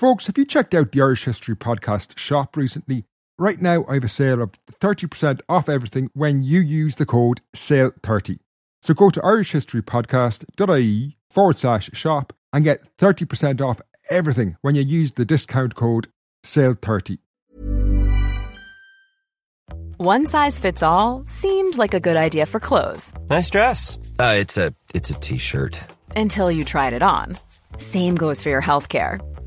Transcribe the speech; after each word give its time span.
Folks, 0.00 0.28
have 0.28 0.38
you 0.38 0.46
checked 0.46 0.72
out 0.74 0.92
the 0.92 1.02
Irish 1.02 1.24
History 1.24 1.54
Podcast 1.54 2.16
shop 2.16 2.56
recently? 2.56 3.04
Right 3.38 3.60
now, 3.60 3.84
I 3.86 3.92
have 3.94 4.04
a 4.04 4.08
sale 4.08 4.40
of 4.40 4.52
30% 4.80 5.42
off 5.46 5.68
everything 5.68 6.08
when 6.14 6.42
you 6.42 6.60
use 6.60 6.94
the 6.94 7.04
code 7.04 7.42
SALE30. 7.54 8.38
So 8.80 8.94
go 8.94 9.10
to 9.10 9.20
irishhistorypodcast.ie 9.20 11.18
forward 11.28 11.58
slash 11.58 11.90
shop 11.92 12.32
and 12.50 12.64
get 12.64 12.96
30% 12.96 13.60
off 13.60 13.82
everything 14.08 14.56
when 14.62 14.74
you 14.74 14.80
use 14.80 15.12
the 15.12 15.26
discount 15.26 15.74
code 15.74 16.08
SALE30. 16.46 17.18
One 19.98 20.26
size 20.26 20.58
fits 20.58 20.82
all 20.82 21.24
seemed 21.26 21.76
like 21.76 21.92
a 21.92 22.00
good 22.00 22.16
idea 22.16 22.46
for 22.46 22.58
clothes 22.58 23.12
Nice 23.28 23.50
dress. 23.50 23.98
Uh, 24.18 24.36
it's 24.38 24.56
a 24.56 24.74
it's 24.94 25.10
a 25.10 25.14
t-shirt. 25.20 25.78
until 26.16 26.50
you 26.50 26.64
tried 26.64 26.94
it 26.94 27.02
on. 27.02 27.36
Same 27.76 28.14
goes 28.14 28.42
for 28.42 28.48
your 28.48 28.62
healthcare. 28.62 29.20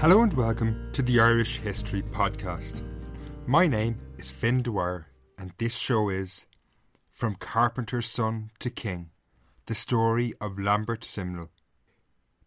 Hello 0.00 0.22
and 0.22 0.32
welcome 0.34 0.90
to 0.92 1.02
the 1.02 1.18
Irish 1.18 1.58
History 1.58 2.02
Podcast. 2.02 2.82
My 3.48 3.66
name 3.66 3.98
is 4.16 4.30
Fin 4.30 4.62
Dwyer, 4.62 5.08
and 5.36 5.52
this 5.58 5.74
show 5.74 6.08
is 6.08 6.46
From 7.10 7.34
Carpenter's 7.34 8.06
Son 8.06 8.52
to 8.60 8.70
King 8.70 9.10
The 9.66 9.74
Story 9.74 10.34
of 10.40 10.56
Lambert 10.56 11.02
Simnel. 11.02 11.50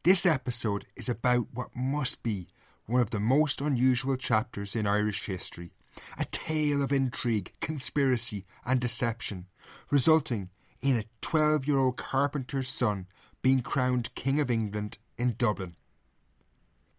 This 0.04 0.26
episode 0.26 0.86
is 0.96 1.10
about 1.10 1.48
what 1.54 1.76
must 1.76 2.24
be 2.24 2.48
one 2.86 3.02
of 3.02 3.10
the 3.10 3.20
most 3.20 3.60
unusual 3.60 4.16
chapters 4.16 4.74
in 4.74 4.88
Irish 4.88 5.26
history 5.26 5.74
a 6.18 6.24
tale 6.32 6.82
of 6.82 6.94
intrigue, 6.94 7.52
conspiracy, 7.60 8.46
and 8.66 8.80
deception, 8.80 9.48
resulting 9.90 10.52
in 10.80 10.96
a 10.96 11.04
12 11.20 11.68
year 11.68 11.80
old 11.80 11.98
carpenter's 11.98 12.70
son 12.70 13.08
being 13.42 13.60
crowned 13.60 14.16
King 14.16 14.40
of 14.40 14.50
England 14.50 15.00
in 15.18 15.36
Dublin. 15.38 15.76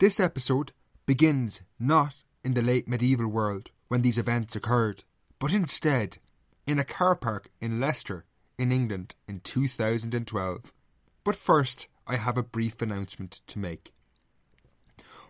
This 0.02 0.18
episode 0.18 0.72
begins 1.06 1.62
not 1.78 2.24
in 2.42 2.54
the 2.54 2.60
late 2.60 2.88
medieval 2.88 3.28
world 3.28 3.70
when 3.86 4.02
these 4.02 4.18
events 4.18 4.56
occurred, 4.56 5.04
but 5.38 5.54
instead 5.54 6.18
in 6.66 6.80
a 6.80 6.84
car 6.84 7.14
park 7.14 7.50
in 7.60 7.78
Leicester, 7.78 8.24
in 8.58 8.72
England, 8.72 9.14
in 9.28 9.38
2012. 9.38 10.72
But 11.22 11.36
first, 11.36 11.86
I 12.04 12.16
have 12.16 12.36
a 12.36 12.42
brief 12.42 12.82
announcement 12.82 13.42
to 13.46 13.60
make. 13.60 13.92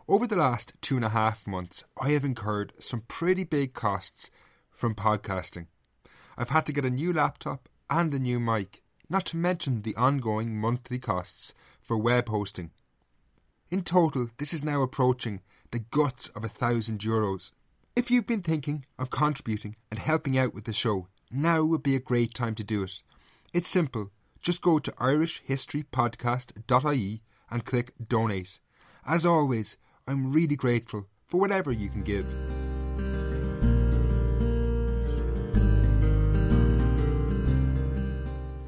Over 0.08 0.26
the 0.26 0.36
last 0.36 0.80
two 0.80 0.96
and 0.96 1.04
a 1.04 1.10
half 1.10 1.46
months, 1.46 1.84
I 2.00 2.12
have 2.12 2.24
incurred 2.24 2.72
some 2.78 3.02
pretty 3.08 3.44
big 3.44 3.74
costs 3.74 4.30
from 4.70 4.94
podcasting. 4.94 5.66
I've 6.38 6.48
had 6.48 6.64
to 6.64 6.72
get 6.72 6.86
a 6.86 6.90
new 6.90 7.12
laptop 7.12 7.68
and 7.90 8.14
a 8.14 8.18
new 8.18 8.40
mic, 8.40 8.80
not 9.10 9.26
to 9.26 9.36
mention 9.36 9.82
the 9.82 9.94
ongoing 9.96 10.56
monthly 10.58 10.98
costs 10.98 11.52
for 11.82 11.98
web 11.98 12.30
hosting. 12.30 12.70
In 13.72 13.82
total, 13.82 14.28
this 14.36 14.52
is 14.52 14.62
now 14.62 14.82
approaching 14.82 15.40
the 15.70 15.78
guts 15.78 16.28
of 16.36 16.44
a 16.44 16.48
thousand 16.48 17.00
euros. 17.00 17.52
If 17.96 18.10
you've 18.10 18.26
been 18.26 18.42
thinking 18.42 18.84
of 18.98 19.08
contributing 19.08 19.76
and 19.90 19.98
helping 19.98 20.36
out 20.36 20.52
with 20.52 20.64
the 20.64 20.74
show, 20.74 21.08
now 21.30 21.64
would 21.64 21.82
be 21.82 21.96
a 21.96 21.98
great 21.98 22.34
time 22.34 22.54
to 22.56 22.64
do 22.64 22.82
it. 22.82 23.02
It's 23.54 23.70
simple. 23.70 24.10
Just 24.42 24.60
go 24.60 24.78
to 24.78 24.92
irishhistorypodcast.ie 24.92 27.22
and 27.50 27.64
click 27.64 27.94
donate. 28.06 28.60
As 29.06 29.24
always, 29.24 29.78
I'm 30.06 30.30
really 30.30 30.56
grateful 30.56 31.06
for 31.26 31.40
whatever 31.40 31.72
you 31.72 31.88
can 31.88 32.02
give. 32.02 32.26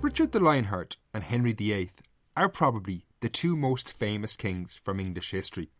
Richard 0.01 0.33
the 0.33 0.41
Lionheart 0.41 0.97
and 1.13 1.25
Henry 1.25 1.53
VIII 1.53 1.91
are 2.35 2.49
probably 2.49 3.05
the 3.25 3.31
two 3.31 3.57
most 3.57 3.91
famous 3.91 4.37
kings 4.37 4.79
from 4.85 5.01
English 5.01 5.31
history. 5.31 5.71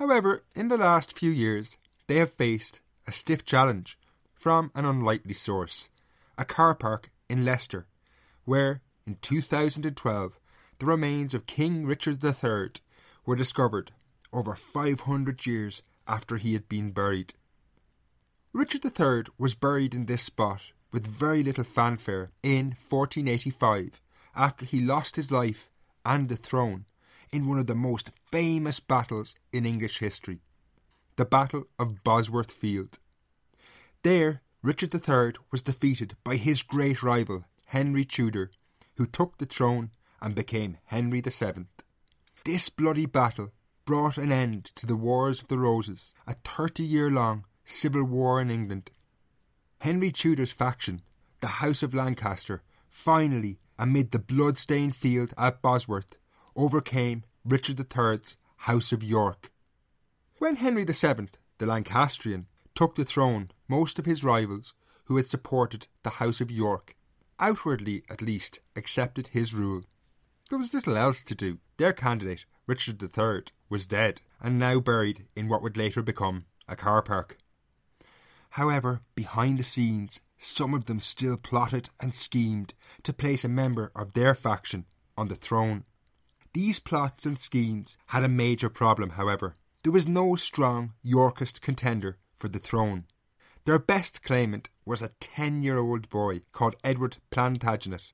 However, 0.00 0.44
in 0.54 0.68
the 0.68 0.78
last 0.78 1.18
few 1.18 1.30
years, 1.30 1.76
they 2.06 2.14
have 2.14 2.32
faced 2.32 2.80
a 3.06 3.12
stiff 3.12 3.44
challenge 3.44 3.98
from 4.32 4.70
an 4.74 4.86
unlikely 4.86 5.34
source 5.34 5.90
a 6.38 6.46
car 6.46 6.74
park 6.74 7.10
in 7.28 7.44
Leicester, 7.44 7.86
where, 8.46 8.80
in 9.06 9.18
2012, 9.20 10.40
the 10.78 10.86
remains 10.86 11.34
of 11.34 11.44
King 11.44 11.84
Richard 11.84 12.24
III 12.24 12.70
were 13.26 13.36
discovered 13.36 13.90
over 14.32 14.54
500 14.54 15.44
years 15.44 15.82
after 16.06 16.38
he 16.38 16.54
had 16.54 16.70
been 16.70 16.92
buried. 16.92 17.34
Richard 18.54 18.82
III 18.86 19.24
was 19.36 19.54
buried 19.54 19.94
in 19.94 20.06
this 20.06 20.22
spot 20.22 20.62
with 20.90 21.06
very 21.06 21.42
little 21.42 21.64
fanfare 21.64 22.30
in 22.42 22.68
1485 22.68 24.00
after 24.34 24.64
he 24.64 24.80
lost 24.80 25.16
his 25.16 25.30
life 25.30 25.68
and 26.04 26.28
the 26.28 26.36
throne 26.36 26.84
in 27.32 27.46
one 27.46 27.58
of 27.58 27.66
the 27.66 27.74
most 27.74 28.10
famous 28.30 28.80
battles 28.80 29.34
in 29.52 29.66
English 29.66 29.98
history 29.98 30.40
the 31.16 31.24
Battle 31.24 31.64
of 31.80 32.04
Bosworth 32.04 32.52
Field. 32.52 33.00
There, 34.04 34.40
Richard 34.62 34.94
III 34.94 35.32
was 35.50 35.62
defeated 35.62 36.16
by 36.22 36.36
his 36.36 36.62
great 36.62 37.02
rival, 37.02 37.44
Henry 37.66 38.04
Tudor, 38.04 38.52
who 38.94 39.04
took 39.04 39.38
the 39.38 39.46
throne 39.46 39.90
and 40.22 40.34
became 40.34 40.78
Henry 40.84 41.20
VII. 41.20 41.66
This 42.44 42.68
bloody 42.68 43.06
battle 43.06 43.50
brought 43.84 44.16
an 44.16 44.30
end 44.30 44.66
to 44.76 44.86
the 44.86 44.96
Wars 44.96 45.42
of 45.42 45.48
the 45.48 45.58
Roses, 45.58 46.14
a 46.26 46.34
30 46.44 46.84
year 46.84 47.10
long 47.10 47.44
civil 47.64 48.04
war 48.04 48.40
in 48.40 48.50
England. 48.50 48.90
Henry 49.80 50.12
Tudor's 50.12 50.52
faction, 50.52 51.02
the 51.40 51.58
House 51.62 51.82
of 51.82 51.94
Lancaster, 51.94 52.62
finally, 52.88 53.58
amid 53.78 54.10
the 54.10 54.18
blood-stained 54.18 54.96
field 54.96 55.32
at 55.38 55.62
Bosworth, 55.62 56.16
overcame 56.56 57.22
Richard 57.44 57.78
III's 57.78 58.36
House 58.56 58.92
of 58.92 59.02
York. 59.02 59.52
When 60.38 60.56
Henry 60.56 60.84
VII, 60.84 61.28
the 61.58 61.66
Lancastrian, 61.66 62.46
took 62.74 62.94
the 62.94 63.04
throne, 63.04 63.50
most 63.68 63.98
of 63.98 64.06
his 64.06 64.24
rivals, 64.24 64.74
who 65.04 65.16
had 65.16 65.26
supported 65.26 65.88
the 66.02 66.10
House 66.10 66.40
of 66.40 66.50
York, 66.50 66.94
outwardly 67.40 68.02
at 68.10 68.22
least, 68.22 68.60
accepted 68.76 69.28
his 69.28 69.54
rule. 69.54 69.82
There 70.48 70.58
was 70.58 70.74
little 70.74 70.96
else 70.96 71.22
to 71.24 71.34
do. 71.34 71.58
Their 71.76 71.92
candidate, 71.92 72.44
Richard 72.66 73.02
III, 73.02 73.44
was 73.68 73.86
dead 73.86 74.22
and 74.40 74.58
now 74.58 74.80
buried 74.80 75.24
in 75.36 75.48
what 75.48 75.62
would 75.62 75.76
later 75.76 76.02
become 76.02 76.44
a 76.68 76.76
car 76.76 77.02
park. 77.02 77.38
However, 78.50 79.02
behind 79.14 79.58
the 79.58 79.64
scenes, 79.64 80.20
some 80.38 80.72
of 80.72 80.86
them 80.86 81.00
still 81.00 81.36
plotted 81.36 81.90
and 82.00 82.14
schemed 82.14 82.72
to 83.02 83.12
place 83.12 83.44
a 83.44 83.48
member 83.48 83.90
of 83.94 84.12
their 84.12 84.34
faction 84.34 84.86
on 85.16 85.28
the 85.28 85.34
throne. 85.34 85.84
These 86.54 86.78
plots 86.78 87.26
and 87.26 87.38
schemes 87.38 87.98
had 88.06 88.24
a 88.24 88.28
major 88.28 88.70
problem, 88.70 89.10
however. 89.10 89.54
There 89.82 89.92
was 89.92 90.08
no 90.08 90.36
strong 90.36 90.94
Yorkist 91.02 91.60
contender 91.60 92.18
for 92.36 92.48
the 92.48 92.58
throne. 92.58 93.04
Their 93.64 93.78
best 93.78 94.22
claimant 94.22 94.70
was 94.84 95.02
a 95.02 95.10
ten 95.20 95.62
year 95.62 95.78
old 95.78 96.08
boy 96.08 96.42
called 96.52 96.76
Edward 96.82 97.18
Plantagenet. 97.30 98.12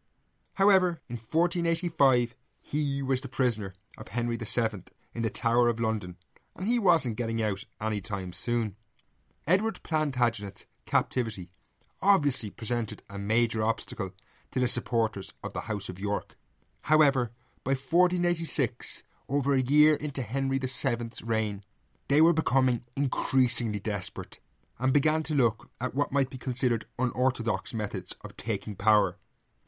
However, 0.55 1.01
in 1.09 1.17
1485, 1.17 2.35
he 2.61 3.03
was 3.03 3.21
the 3.21 3.29
prisoner 3.29 3.75
of 3.99 4.09
Henry 4.09 4.37
VII 4.37 4.85
in 5.15 5.23
the 5.23 5.31
Tower 5.31 5.69
of 5.69 5.79
London, 5.79 6.17
and 6.57 6.67
he 6.67 6.79
wasn't 6.79 7.17
getting 7.17 7.43
out 7.43 7.65
any 7.81 8.01
time 8.01 8.33
soon. 8.33 8.77
Edward 9.47 9.81
Plantagenet's 9.83 10.67
captivity 10.87 11.51
obviously 12.05 12.51
presented 12.51 13.03
a 13.09 13.19
major 13.19 13.65
obstacle 13.65 14.11
to 14.51 14.61
the 14.61 14.69
supporters 14.69 15.33
of 15.43 15.53
the 15.53 15.63
House 15.63 15.89
of 15.89 15.99
York. 15.99 16.37
However, 16.83 17.33
by 17.65 17.71
1486, 17.71 19.03
over 19.29 19.55
a 19.55 19.61
year 19.61 19.95
into 19.95 20.23
Henry 20.23 20.59
VII's 20.59 21.23
reign, 21.23 21.65
they 22.09 22.21
were 22.21 22.35
becoming 22.35 22.83
increasingly 22.95 23.81
desperate 23.81 24.39
and 24.79 24.93
began 24.93 25.23
to 25.23 25.35
look 25.35 25.71
at 25.81 25.95
what 25.95 26.13
might 26.13 26.31
be 26.31 26.37
considered 26.37 26.85
unorthodox 26.99 27.73
methods 27.73 28.15
of 28.23 28.37
taking 28.37 28.75
power. 28.75 29.17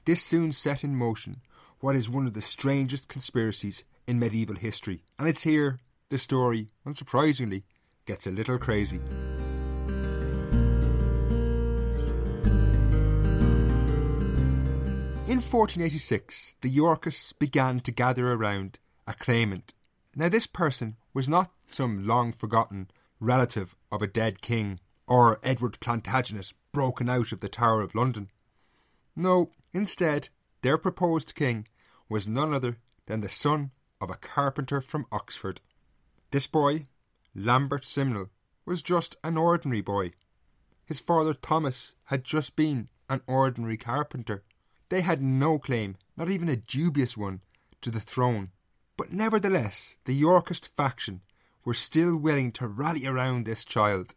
This 0.04 0.22
soon 0.22 0.52
set 0.52 0.84
in 0.84 0.94
motion 0.94 1.40
what 1.80 1.96
is 1.96 2.10
one 2.10 2.26
of 2.26 2.34
the 2.34 2.42
strangest 2.42 3.08
conspiracies 3.08 3.84
in 4.06 4.18
medieval 4.18 4.56
history, 4.56 5.02
and 5.18 5.28
it's 5.28 5.42
here 5.42 5.80
the 6.10 6.18
story, 6.18 6.68
unsurprisingly, 6.86 7.64
gets 8.04 8.26
a 8.26 8.30
little 8.30 8.58
crazy. 8.58 9.00
In 15.26 15.38
1486, 15.38 16.54
the 16.60 16.68
Yorkists 16.68 17.32
began 17.32 17.80
to 17.80 17.90
gather 17.90 18.32
around 18.32 18.78
a 19.08 19.12
claimant. 19.12 19.74
Now, 20.14 20.28
this 20.28 20.46
person 20.46 20.96
was 21.12 21.28
not 21.28 21.50
some 21.64 22.06
long 22.06 22.32
forgotten 22.32 22.88
relative 23.18 23.74
of 23.90 24.02
a 24.02 24.06
dead 24.06 24.40
king 24.40 24.78
or 25.08 25.40
Edward 25.42 25.80
Plantagenet 25.80 26.52
broken 26.70 27.10
out 27.10 27.32
of 27.32 27.40
the 27.40 27.48
Tower 27.48 27.82
of 27.82 27.96
London. 27.96 28.30
No, 29.16 29.50
instead, 29.74 30.28
their 30.62 30.78
proposed 30.78 31.34
king 31.34 31.66
was 32.08 32.28
none 32.28 32.54
other 32.54 32.78
than 33.06 33.20
the 33.20 33.28
son 33.28 33.72
of 34.00 34.10
a 34.10 34.14
carpenter 34.14 34.80
from 34.80 35.06
Oxford. 35.10 35.60
This 36.30 36.46
boy, 36.46 36.84
Lambert 37.34 37.84
Simnel, 37.84 38.30
was 38.64 38.80
just 38.80 39.16
an 39.24 39.36
ordinary 39.36 39.80
boy. 39.80 40.12
His 40.84 41.00
father 41.00 41.34
Thomas 41.34 41.96
had 42.04 42.22
just 42.22 42.54
been 42.54 42.90
an 43.08 43.22
ordinary 43.26 43.76
carpenter. 43.76 44.44
They 44.88 45.00
had 45.00 45.22
no 45.22 45.58
claim, 45.58 45.96
not 46.16 46.30
even 46.30 46.48
a 46.48 46.56
dubious 46.56 47.16
one, 47.16 47.40
to 47.80 47.90
the 47.90 48.00
throne. 48.00 48.50
But 48.96 49.12
nevertheless, 49.12 49.96
the 50.04 50.14
Yorkist 50.14 50.74
faction 50.74 51.22
were 51.64 51.74
still 51.74 52.16
willing 52.16 52.52
to 52.52 52.68
rally 52.68 53.06
around 53.06 53.44
this 53.44 53.64
child. 53.64 54.14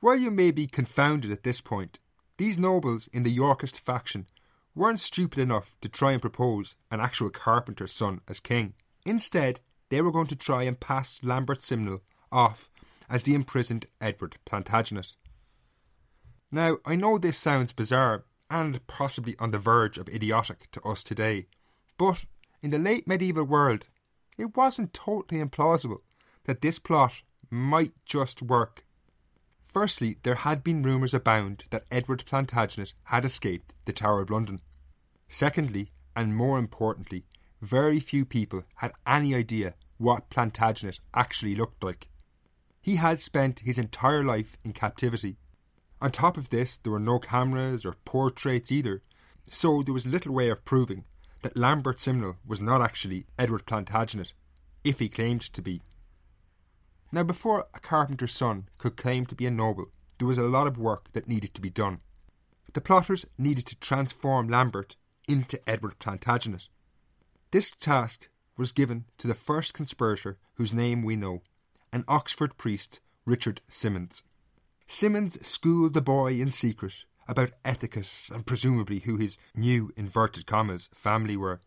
While 0.00 0.16
you 0.16 0.30
may 0.30 0.50
be 0.50 0.66
confounded 0.66 1.30
at 1.30 1.42
this 1.42 1.60
point, 1.60 2.00
these 2.38 2.58
nobles 2.58 3.08
in 3.12 3.24
the 3.24 3.30
Yorkist 3.30 3.78
faction 3.80 4.26
weren't 4.74 5.00
stupid 5.00 5.38
enough 5.38 5.76
to 5.80 5.88
try 5.88 6.12
and 6.12 6.22
propose 6.22 6.76
an 6.90 7.00
actual 7.00 7.30
carpenter's 7.30 7.92
son 7.92 8.20
as 8.26 8.40
king. 8.40 8.74
Instead, 9.04 9.60
they 9.90 10.00
were 10.00 10.12
going 10.12 10.28
to 10.28 10.36
try 10.36 10.62
and 10.62 10.80
pass 10.80 11.20
Lambert 11.22 11.62
Simnel 11.62 12.02
off 12.30 12.70
as 13.10 13.24
the 13.24 13.34
imprisoned 13.34 13.86
Edward 14.00 14.36
Plantagenet. 14.46 15.16
Now, 16.50 16.78
I 16.86 16.96
know 16.96 17.18
this 17.18 17.36
sounds 17.36 17.72
bizarre 17.72 18.24
and 18.52 18.86
possibly 18.86 19.34
on 19.38 19.50
the 19.50 19.58
verge 19.58 19.98
of 19.98 20.08
idiotic 20.08 20.70
to 20.72 20.82
us 20.82 21.02
today, 21.02 21.46
but 21.98 22.24
in 22.60 22.70
the 22.70 22.78
late 22.78 23.08
medieval 23.08 23.44
world, 23.44 23.86
it 24.38 24.56
wasn't 24.56 24.94
totally 24.94 25.42
implausible 25.42 26.02
that 26.44 26.60
this 26.60 26.78
plot 26.78 27.22
might 27.50 27.92
just 28.04 28.42
work 28.42 28.84
Firstly, 29.72 30.18
there 30.22 30.34
had 30.34 30.62
been 30.62 30.82
rumours 30.82 31.14
abound 31.14 31.64
that 31.70 31.86
Edward 31.90 32.24
Plantagenet 32.26 32.92
had 33.04 33.24
escaped 33.24 33.72
the 33.86 33.92
Tower 33.92 34.20
of 34.20 34.28
London. 34.28 34.60
Secondly, 35.28 35.92
and 36.14 36.36
more 36.36 36.58
importantly, 36.58 37.24
very 37.62 37.98
few 37.98 38.26
people 38.26 38.64
had 38.76 38.92
any 39.06 39.34
idea 39.34 39.74
what 39.96 40.28
Plantagenet 40.28 41.00
actually 41.14 41.54
looked 41.54 41.82
like. 41.82 42.08
He 42.82 42.96
had 42.96 43.20
spent 43.20 43.60
his 43.60 43.78
entire 43.78 44.22
life 44.22 44.58
in 44.62 44.72
captivity. 44.72 45.38
On 46.02 46.10
top 46.10 46.36
of 46.36 46.48
this, 46.48 46.78
there 46.78 46.90
were 46.90 46.98
no 46.98 47.20
cameras 47.20 47.86
or 47.86 47.94
portraits 48.04 48.72
either, 48.72 49.02
so 49.48 49.84
there 49.84 49.94
was 49.94 50.04
little 50.04 50.34
way 50.34 50.48
of 50.48 50.64
proving 50.64 51.04
that 51.42 51.56
Lambert 51.56 52.00
Simnel 52.00 52.38
was 52.44 52.60
not 52.60 52.82
actually 52.82 53.24
Edward 53.38 53.66
Plantagenet, 53.66 54.32
if 54.82 54.98
he 54.98 55.08
claimed 55.08 55.42
to 55.42 55.62
be. 55.62 55.80
Now, 57.12 57.22
before 57.22 57.68
a 57.72 57.78
carpenter's 57.78 58.34
son 58.34 58.68
could 58.78 58.96
claim 58.96 59.26
to 59.26 59.36
be 59.36 59.46
a 59.46 59.50
noble, 59.52 59.92
there 60.18 60.26
was 60.26 60.38
a 60.38 60.42
lot 60.42 60.66
of 60.66 60.76
work 60.76 61.12
that 61.12 61.28
needed 61.28 61.54
to 61.54 61.60
be 61.60 61.70
done. 61.70 62.00
The 62.72 62.80
plotters 62.80 63.24
needed 63.38 63.66
to 63.66 63.78
transform 63.78 64.48
Lambert 64.48 64.96
into 65.28 65.60
Edward 65.70 66.00
Plantagenet. 66.00 66.68
This 67.52 67.70
task 67.70 68.28
was 68.56 68.72
given 68.72 69.04
to 69.18 69.28
the 69.28 69.34
first 69.34 69.72
conspirator 69.72 70.36
whose 70.54 70.72
name 70.72 71.04
we 71.04 71.14
know, 71.14 71.42
an 71.92 72.04
Oxford 72.08 72.58
priest, 72.58 73.00
Richard 73.24 73.60
Simmons. 73.68 74.24
Simmons 74.92 75.44
schooled 75.44 75.94
the 75.94 76.02
boy 76.02 76.34
in 76.34 76.50
secret 76.50 77.06
about 77.26 77.52
etiquette 77.64 78.28
and 78.30 78.44
presumably 78.44 78.98
who 78.98 79.16
his 79.16 79.38
new 79.54 79.90
inverted 79.96 80.44
commas 80.44 80.90
family 80.92 81.34
were. 81.34 81.62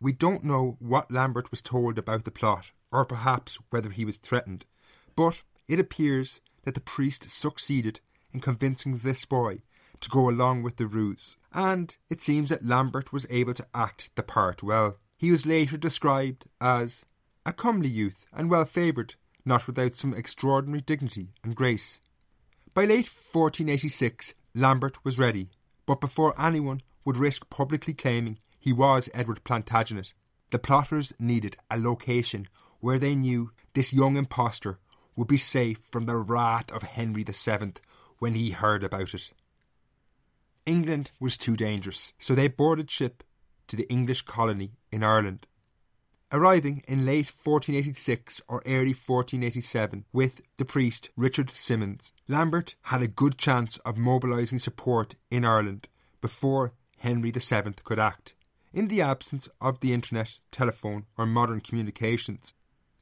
We 0.00 0.10
don't 0.10 0.42
know 0.42 0.76
what 0.80 1.08
Lambert 1.08 1.52
was 1.52 1.62
told 1.62 1.98
about 1.98 2.24
the 2.24 2.32
plot 2.32 2.72
or 2.90 3.04
perhaps 3.04 3.60
whether 3.70 3.90
he 3.90 4.04
was 4.04 4.16
threatened, 4.16 4.66
but 5.14 5.44
it 5.68 5.78
appears 5.78 6.40
that 6.64 6.74
the 6.74 6.80
priest 6.80 7.30
succeeded 7.30 8.00
in 8.32 8.40
convincing 8.40 8.98
this 8.98 9.24
boy 9.24 9.62
to 10.00 10.10
go 10.10 10.28
along 10.28 10.64
with 10.64 10.78
the 10.78 10.86
ruse, 10.88 11.36
and 11.52 11.96
it 12.10 12.24
seems 12.24 12.48
that 12.48 12.66
Lambert 12.66 13.12
was 13.12 13.24
able 13.30 13.54
to 13.54 13.68
act 13.72 14.10
the 14.16 14.22
part 14.24 14.64
well. 14.64 14.98
He 15.16 15.30
was 15.30 15.46
later 15.46 15.76
described 15.76 16.46
as 16.60 17.04
a 17.46 17.52
comely 17.52 17.88
youth 17.88 18.26
and 18.32 18.50
well 18.50 18.64
favoured, 18.64 19.14
not 19.44 19.68
without 19.68 19.94
some 19.94 20.12
extraordinary 20.12 20.80
dignity 20.80 21.28
and 21.44 21.54
grace. 21.54 22.00
By 22.74 22.86
late 22.86 23.06
1486, 23.06 24.34
Lambert 24.54 25.04
was 25.04 25.18
ready, 25.18 25.50
but 25.84 26.00
before 26.00 26.40
anyone 26.40 26.80
would 27.04 27.18
risk 27.18 27.50
publicly 27.50 27.92
claiming 27.92 28.38
he 28.58 28.72
was 28.72 29.10
Edward 29.12 29.44
Plantagenet, 29.44 30.14
the 30.50 30.58
plotters 30.58 31.12
needed 31.18 31.58
a 31.70 31.78
location 31.78 32.48
where 32.80 32.98
they 32.98 33.14
knew 33.14 33.50
this 33.74 33.92
young 33.92 34.16
impostor 34.16 34.78
would 35.16 35.28
be 35.28 35.36
safe 35.36 35.80
from 35.90 36.06
the 36.06 36.16
wrath 36.16 36.72
of 36.72 36.82
Henry 36.82 37.24
VII 37.24 37.74
when 38.18 38.34
he 38.34 38.52
heard 38.52 38.82
about 38.82 39.12
it. 39.12 39.32
England 40.64 41.10
was 41.20 41.36
too 41.36 41.56
dangerous, 41.56 42.14
so 42.18 42.34
they 42.34 42.48
boarded 42.48 42.90
ship 42.90 43.22
to 43.68 43.76
the 43.76 43.88
English 43.90 44.22
colony 44.22 44.72
in 44.90 45.04
Ireland. 45.04 45.46
Arriving 46.34 46.82
in 46.88 47.04
late 47.04 47.26
1486 47.26 48.40
or 48.48 48.62
early 48.64 48.94
1487 48.94 50.06
with 50.14 50.40
the 50.56 50.64
priest 50.64 51.10
Richard 51.14 51.50
Simmons, 51.50 52.14
Lambert 52.26 52.74
had 52.84 53.02
a 53.02 53.06
good 53.06 53.36
chance 53.36 53.76
of 53.84 53.98
mobilising 53.98 54.58
support 54.58 55.14
in 55.30 55.44
Ireland 55.44 55.88
before 56.22 56.72
Henry 56.96 57.30
VII 57.30 57.74
could 57.84 57.98
act. 57.98 58.32
In 58.72 58.88
the 58.88 59.02
absence 59.02 59.46
of 59.60 59.80
the 59.80 59.92
internet, 59.92 60.38
telephone, 60.50 61.04
or 61.18 61.26
modern 61.26 61.60
communications, 61.60 62.54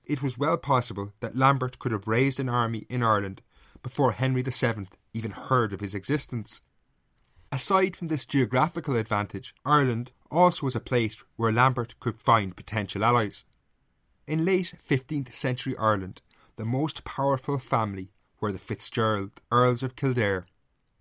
it 0.05 0.25
was 0.25 0.37
well 0.37 0.57
possible 0.57 1.13
that 1.21 1.37
Lambert 1.37 1.79
could 1.79 1.93
have 1.93 2.09
raised 2.09 2.41
an 2.41 2.49
army 2.49 2.85
in 2.89 3.05
Ireland 3.05 3.43
before 3.81 4.11
Henry 4.11 4.43
VII 4.43 4.89
even 5.15 5.31
heard 5.31 5.73
of 5.73 5.79
his 5.79 5.95
existence. 5.95 6.63
Aside 7.53 7.97
from 7.97 8.07
this 8.09 8.27
geographical 8.27 8.97
advantage, 8.97 9.55
Ireland 9.65 10.13
also 10.31 10.67
was 10.67 10.77
a 10.77 10.81
place 10.81 11.25
where 11.35 11.51
Lambert 11.51 11.99
could 11.99 12.21
find 12.21 12.57
potential 12.57 13.05
allies. 13.05 13.45
In 14.27 14.45
late 14.45 14.75
15th 14.89 15.33
century 15.33 15.77
Ireland, 15.77 16.23
the 16.55 16.65
most 16.65 17.03
powerful 17.03 17.59
family 17.59 18.13
were 18.41 18.53
the 18.53 18.59
Fitzgerald, 18.59 19.41
Earls 19.51 19.83
of 19.83 19.97
Kildare. 19.97 20.47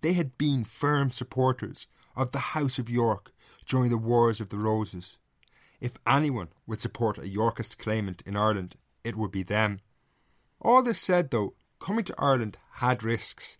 They 0.00 0.14
had 0.14 0.36
been 0.38 0.64
firm 0.64 1.12
supporters 1.12 1.86
of 2.16 2.32
the 2.32 2.54
House 2.56 2.78
of 2.78 2.90
York 2.90 3.32
during 3.66 3.90
the 3.90 3.96
Wars 3.96 4.40
of 4.40 4.48
the 4.48 4.58
Roses. 4.58 5.18
If 5.80 5.98
anyone 6.04 6.48
would 6.66 6.80
support 6.80 7.18
a 7.18 7.28
Yorkist 7.28 7.78
claimant 7.78 8.22
in 8.26 8.36
Ireland, 8.36 8.74
it 9.04 9.14
would 9.14 9.30
be 9.30 9.44
them. 9.44 9.80
All 10.60 10.82
this 10.82 10.98
said, 10.98 11.30
though, 11.30 11.54
coming 11.78 12.04
to 12.04 12.14
Ireland 12.18 12.58
had 12.72 13.04
risks. 13.04 13.56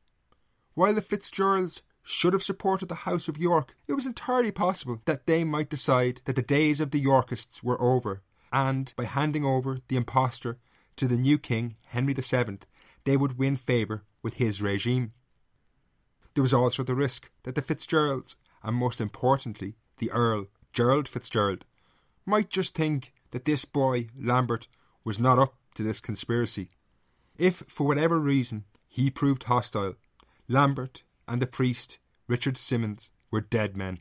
While 0.75 0.94
the 0.94 1.02
Fitzgeralds 1.02 1.82
should 2.11 2.33
have 2.33 2.43
supported 2.43 2.88
the 2.88 3.07
House 3.07 3.29
of 3.29 3.38
York, 3.38 3.75
it 3.87 3.93
was 3.93 4.05
entirely 4.05 4.50
possible 4.50 5.00
that 5.05 5.26
they 5.26 5.45
might 5.45 5.71
decide 5.71 6.21
that 6.25 6.35
the 6.35 6.43
days 6.43 6.81
of 6.81 6.90
the 6.90 6.99
Yorkists 6.99 7.62
were 7.62 7.81
over, 7.81 8.23
and 8.52 8.93
by 8.97 9.05
handing 9.05 9.45
over 9.45 9.79
the 9.87 9.97
impostor 9.97 10.59
to 10.97 11.07
the 11.07 11.17
new 11.17 11.38
king, 11.38 11.76
Henry 11.87 12.12
VII, 12.12 12.59
they 13.05 13.17
would 13.17 13.38
win 13.38 13.57
favour 13.57 14.02
with 14.23 14.35
his 14.35 14.61
regime. 14.61 15.12
There 16.35 16.43
was 16.43 16.52
also 16.52 16.83
the 16.83 16.97
risk 16.97 17.31
that 17.45 17.55
the 17.55 17.62
Fitzgeralds, 17.62 18.37
and 18.62 18.76
most 18.76 19.00
importantly, 19.00 19.76
the 19.99 20.11
Earl, 20.11 20.47
Gerald 20.73 21.09
Fitzgerald, 21.09 21.64
might 22.26 22.50
just 22.50 22.75
think 22.75 23.12
that 23.31 23.45
this 23.45 23.64
boy, 23.64 24.09
Lambert, 24.19 24.67
was 25.05 25.21
not 25.21 25.38
up 25.38 25.55
to 25.75 25.85
this 25.85 26.00
conspiracy. 26.00 26.71
If, 27.38 27.62
for 27.69 27.87
whatever 27.87 28.19
reason, 28.19 28.64
he 28.88 29.11
proved 29.11 29.45
hostile, 29.45 29.95
Lambert 30.49 31.02
and 31.31 31.41
the 31.41 31.47
priest, 31.47 32.01
Richard 32.27 32.59
Simmons, 32.59 33.13
were 33.31 33.41
dead 33.41 33.77
men. 33.77 34.01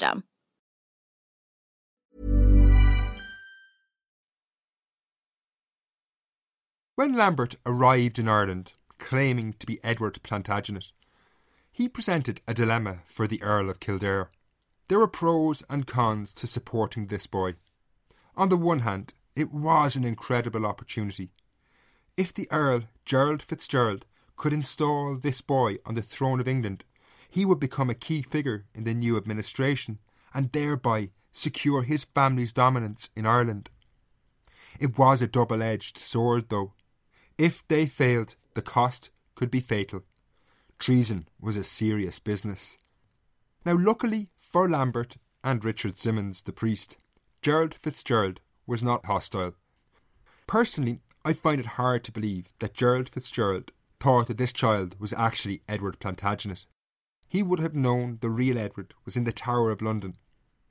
system. 0.01 0.23
When 6.95 7.13
Lambert 7.13 7.55
arrived 7.65 8.19
in 8.19 8.27
Ireland, 8.27 8.73
claiming 8.99 9.53
to 9.53 9.65
be 9.65 9.83
Edward 9.83 10.21
Plantagenet, 10.23 10.91
he 11.71 11.87
presented 11.87 12.41
a 12.47 12.53
dilemma 12.53 12.99
for 13.05 13.27
the 13.27 13.41
Earl 13.41 13.69
of 13.69 13.79
Kildare. 13.79 14.29
There 14.87 14.99
were 14.99 15.07
pros 15.07 15.63
and 15.69 15.87
cons 15.87 16.33
to 16.33 16.47
supporting 16.47 17.07
this 17.07 17.25
boy. 17.27 17.53
On 18.35 18.49
the 18.49 18.57
one 18.57 18.79
hand, 18.79 19.13
it 19.35 19.53
was 19.53 19.95
an 19.95 20.03
incredible 20.03 20.65
opportunity. 20.65 21.31
If 22.17 22.33
the 22.33 22.51
Earl, 22.51 22.83
Gerald 23.05 23.41
Fitzgerald, 23.41 24.05
could 24.35 24.53
install 24.53 25.15
this 25.15 25.41
boy 25.41 25.77
on 25.85 25.95
the 25.95 26.01
throne 26.01 26.41
of 26.41 26.47
England, 26.47 26.83
he 27.31 27.45
would 27.45 27.59
become 27.59 27.89
a 27.89 27.95
key 27.95 28.21
figure 28.21 28.65
in 28.75 28.83
the 28.83 28.93
new 28.93 29.15
administration 29.15 29.97
and 30.33 30.51
thereby 30.51 31.09
secure 31.31 31.83
his 31.83 32.03
family's 32.03 32.51
dominance 32.51 33.09
in 33.15 33.25
Ireland. 33.25 33.69
It 34.79 34.97
was 34.97 35.21
a 35.21 35.27
double 35.27 35.63
edged 35.63 35.97
sword, 35.97 36.49
though. 36.49 36.73
If 37.37 37.65
they 37.69 37.85
failed, 37.85 38.35
the 38.53 38.61
cost 38.61 39.11
could 39.35 39.49
be 39.49 39.61
fatal. 39.61 40.03
Treason 40.77 41.27
was 41.39 41.55
a 41.55 41.63
serious 41.63 42.19
business. 42.19 42.77
Now, 43.65 43.77
luckily 43.77 44.29
for 44.39 44.67
Lambert 44.67 45.15
and 45.41 45.63
Richard 45.63 45.97
Simmons, 45.97 46.41
the 46.43 46.51
priest, 46.51 46.97
Gerald 47.41 47.73
Fitzgerald 47.73 48.41
was 48.67 48.83
not 48.83 49.05
hostile. 49.05 49.53
Personally, 50.47 50.99
I 51.23 51.31
find 51.31 51.61
it 51.61 51.77
hard 51.77 52.03
to 52.03 52.11
believe 52.11 52.51
that 52.59 52.73
Gerald 52.73 53.07
Fitzgerald 53.07 53.71
thought 54.01 54.27
that 54.27 54.37
this 54.37 54.51
child 54.51 54.97
was 54.99 55.13
actually 55.13 55.61
Edward 55.69 55.99
Plantagenet. 55.99 56.65
He 57.31 57.43
would 57.43 57.61
have 57.61 57.73
known 57.73 58.17
the 58.19 58.29
real 58.29 58.57
Edward 58.57 58.93
was 59.05 59.15
in 59.15 59.23
the 59.23 59.31
Tower 59.31 59.71
of 59.71 59.81
London. 59.81 60.17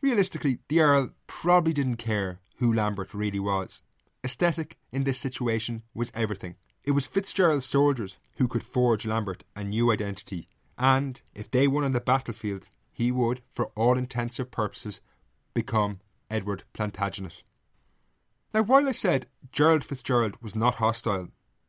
Realistically, 0.02 0.58
the 0.68 0.80
Earl 0.80 1.12
probably 1.26 1.72
didn't 1.72 1.96
care 1.96 2.40
who 2.56 2.70
Lambert 2.70 3.14
really 3.14 3.40
was. 3.40 3.80
Aesthetic 4.22 4.76
in 4.92 5.04
this 5.04 5.18
situation 5.18 5.84
was 5.94 6.12
everything. 6.14 6.56
It 6.84 6.90
was 6.90 7.06
Fitzgerald's 7.06 7.64
soldiers 7.64 8.18
who 8.36 8.46
could 8.46 8.62
forge 8.62 9.06
Lambert 9.06 9.42
a 9.56 9.64
new 9.64 9.90
identity, 9.90 10.48
and 10.76 11.22
if 11.34 11.50
they 11.50 11.66
won 11.66 11.82
on 11.82 11.92
the 11.92 11.98
battlefield, 11.98 12.66
he 12.92 13.10
would, 13.10 13.40
for 13.50 13.68
all 13.74 13.96
intensive 13.96 14.50
purposes, 14.50 15.00
become 15.54 16.00
Edward 16.30 16.64
Plantagenet. 16.74 17.42
Now, 18.52 18.64
while 18.64 18.86
I 18.86 18.92
said 18.92 19.28
Gerald 19.50 19.82
Fitzgerald 19.82 20.36
was 20.42 20.54
not 20.54 20.74
hostile, 20.74 21.28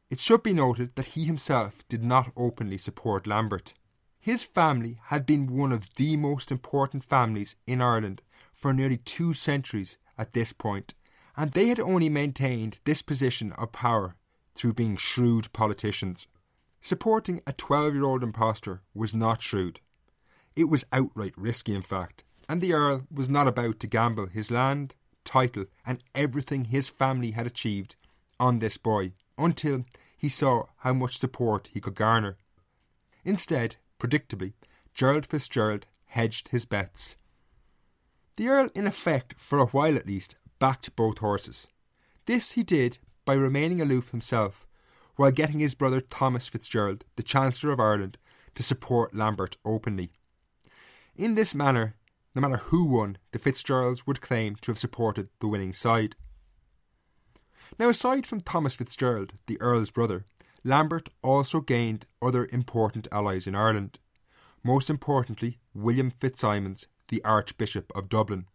it 0.10 0.20
should 0.20 0.44
be 0.44 0.52
noted 0.54 0.96
that 0.96 1.14
he 1.16 1.24
himself 1.24 1.88
did 1.88 2.04
not 2.04 2.34
openly 2.36 2.78
support 2.78 3.26
Lambert. 3.26 3.74
His 4.22 4.44
family 4.44 5.00
had 5.06 5.26
been 5.26 5.48
one 5.48 5.72
of 5.72 5.96
the 5.96 6.16
most 6.16 6.52
important 6.52 7.04
families 7.04 7.56
in 7.66 7.82
Ireland 7.82 8.22
for 8.54 8.72
nearly 8.72 8.98
two 8.98 9.34
centuries 9.34 9.98
at 10.16 10.34
this 10.34 10.54
point, 10.54 10.94
and 11.36 11.52
they 11.52 11.70
had 11.70 11.80
only 11.80 12.08
maintained 12.08 12.80
this 12.84 13.02
position 13.02 13.52
of 13.54 13.72
power 13.72 14.16
through 14.54 14.74
being 14.74 14.96
shrewd 14.96 15.52
politicians. 15.54 16.28
Supporting 16.82 17.42
a 17.48 17.54
12 17.54 17.96
year 17.96 18.04
old 18.04 18.22
impostor 18.22 18.82
was 18.94 19.16
not 19.16 19.42
shrewd. 19.42 19.80
It 20.56 20.66
was 20.66 20.86
outright 20.94 21.34
risky, 21.36 21.74
in 21.74 21.82
fact, 21.82 22.24
and 22.48 22.62
the 22.62 22.74
Earl 22.74 23.08
was 23.12 23.28
not 23.28 23.48
about 23.48 23.80
to 23.80 23.88
gamble 23.88 24.28
his 24.28 24.52
land, 24.52 24.94
title, 25.24 25.66
and 25.84 26.04
everything 26.14 26.66
his 26.66 26.90
family 26.90 27.32
had 27.32 27.48
achieved 27.48 27.96
on 28.40 28.60
this 28.60 28.78
boy 28.78 29.14
until 29.36 29.84
he 30.16 30.30
saw 30.30 30.66
how 30.78 30.94
much 30.94 31.18
support 31.18 31.72
he 31.74 31.82
could 31.82 31.96
garner. 31.96 32.38
Instead, 33.24 33.78
predictably, 34.02 34.54
Gerald 34.96 35.28
Fitzgerald 35.28 35.86
hedged 36.08 36.50
his 36.50 36.66
bets. 36.66 37.16
The 38.36 38.48
Earl, 38.48 38.70
in 38.74 38.88
effect, 38.88 39.36
for 39.38 39.60
a 39.60 39.68
while 39.68 39.96
at 39.96 40.08
least, 40.08 40.38
backed 40.58 40.96
both 40.96 41.20
horses. 41.20 41.68
This 42.26 42.54
he 42.54 42.64
did 42.64 42.98
by 43.26 43.34
remaining 43.34 43.80
aloof 43.80 44.10
himself, 44.10 44.66
while 45.18 45.32
getting 45.32 45.60
his 45.60 45.76
brother 45.76 46.02
Thomas 46.02 46.48
Fitzgerald, 46.48 47.06
the 47.16 47.24
Chancellor 47.24 47.72
of 47.72 47.80
Ireland, 47.80 48.18
to 48.56 48.64
support 48.64 49.16
Lambert 49.16 49.58
openly. 49.64 50.12
In 51.16 51.36
this 51.36 51.54
manner, 51.54 51.96
no 52.34 52.42
matter 52.42 52.58
who 52.58 52.86
won, 52.86 53.18
the 53.32 53.40
Fitzgeralds 53.40 54.08
would 54.08 54.22
claim 54.22 54.56
to 54.62 54.72
have 54.72 54.80
supported 54.80 55.30
the 55.40 55.48
winning 55.48 55.74
side. 55.74 56.16
Now, 57.78 57.90
aside 57.90 58.26
from 58.26 58.42
Thomas 58.42 58.76
Fitzgerald, 58.76 59.34
the 59.46 59.62
Earl's 59.62 59.92
brother, 59.92 60.26
Lambert 60.64 61.10
also 61.24 61.60
gained 61.60 62.06
other 62.22 62.48
important 62.52 63.08
allies 63.12 63.48
in 63.48 63.56
Ireland. 63.56 64.00
Most 64.64 64.90
importantly, 64.90 65.58
William 65.74 66.12
Fitzsimons, 66.12 66.88
the 67.08 67.24
Archbishop 67.24 67.92
of 67.96 68.10
Dublin. 68.10 68.46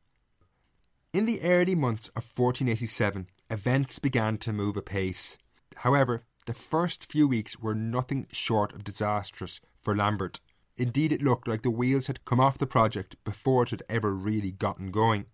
In 1.13 1.27
the 1.27 1.43
early 1.43 1.75
months 1.75 2.09
of 2.11 2.25
1487, 2.25 3.27
events 3.51 3.99
began 3.99 4.39
to 4.39 4.53
move 4.53 4.77
apace. 4.77 5.37
However, 5.77 6.23
the 6.47 6.55
first 6.55 7.11
few 7.11 7.27
weeks 7.27 7.59
were 7.59 7.75
nothing 7.75 8.29
short 8.31 8.73
of 8.73 8.85
disastrous 8.85 9.61
for 9.81 9.97
Lambert. 9.97 10.41
Indeed, 10.77 11.11
it 11.11 11.23
looked 11.23 11.49
like 11.49 11.63
the 11.63 11.71
wheels 11.71 12.07
had 12.07 12.25
come 12.25 12.39
off 12.39 12.59
the 12.59 12.67
project 12.67 13.17
before 13.25 13.65
it 13.65 13.71
had 13.71 13.83
ever 13.89 14.15
really 14.15 14.53
gotten 14.53 14.93
going. 14.93 15.27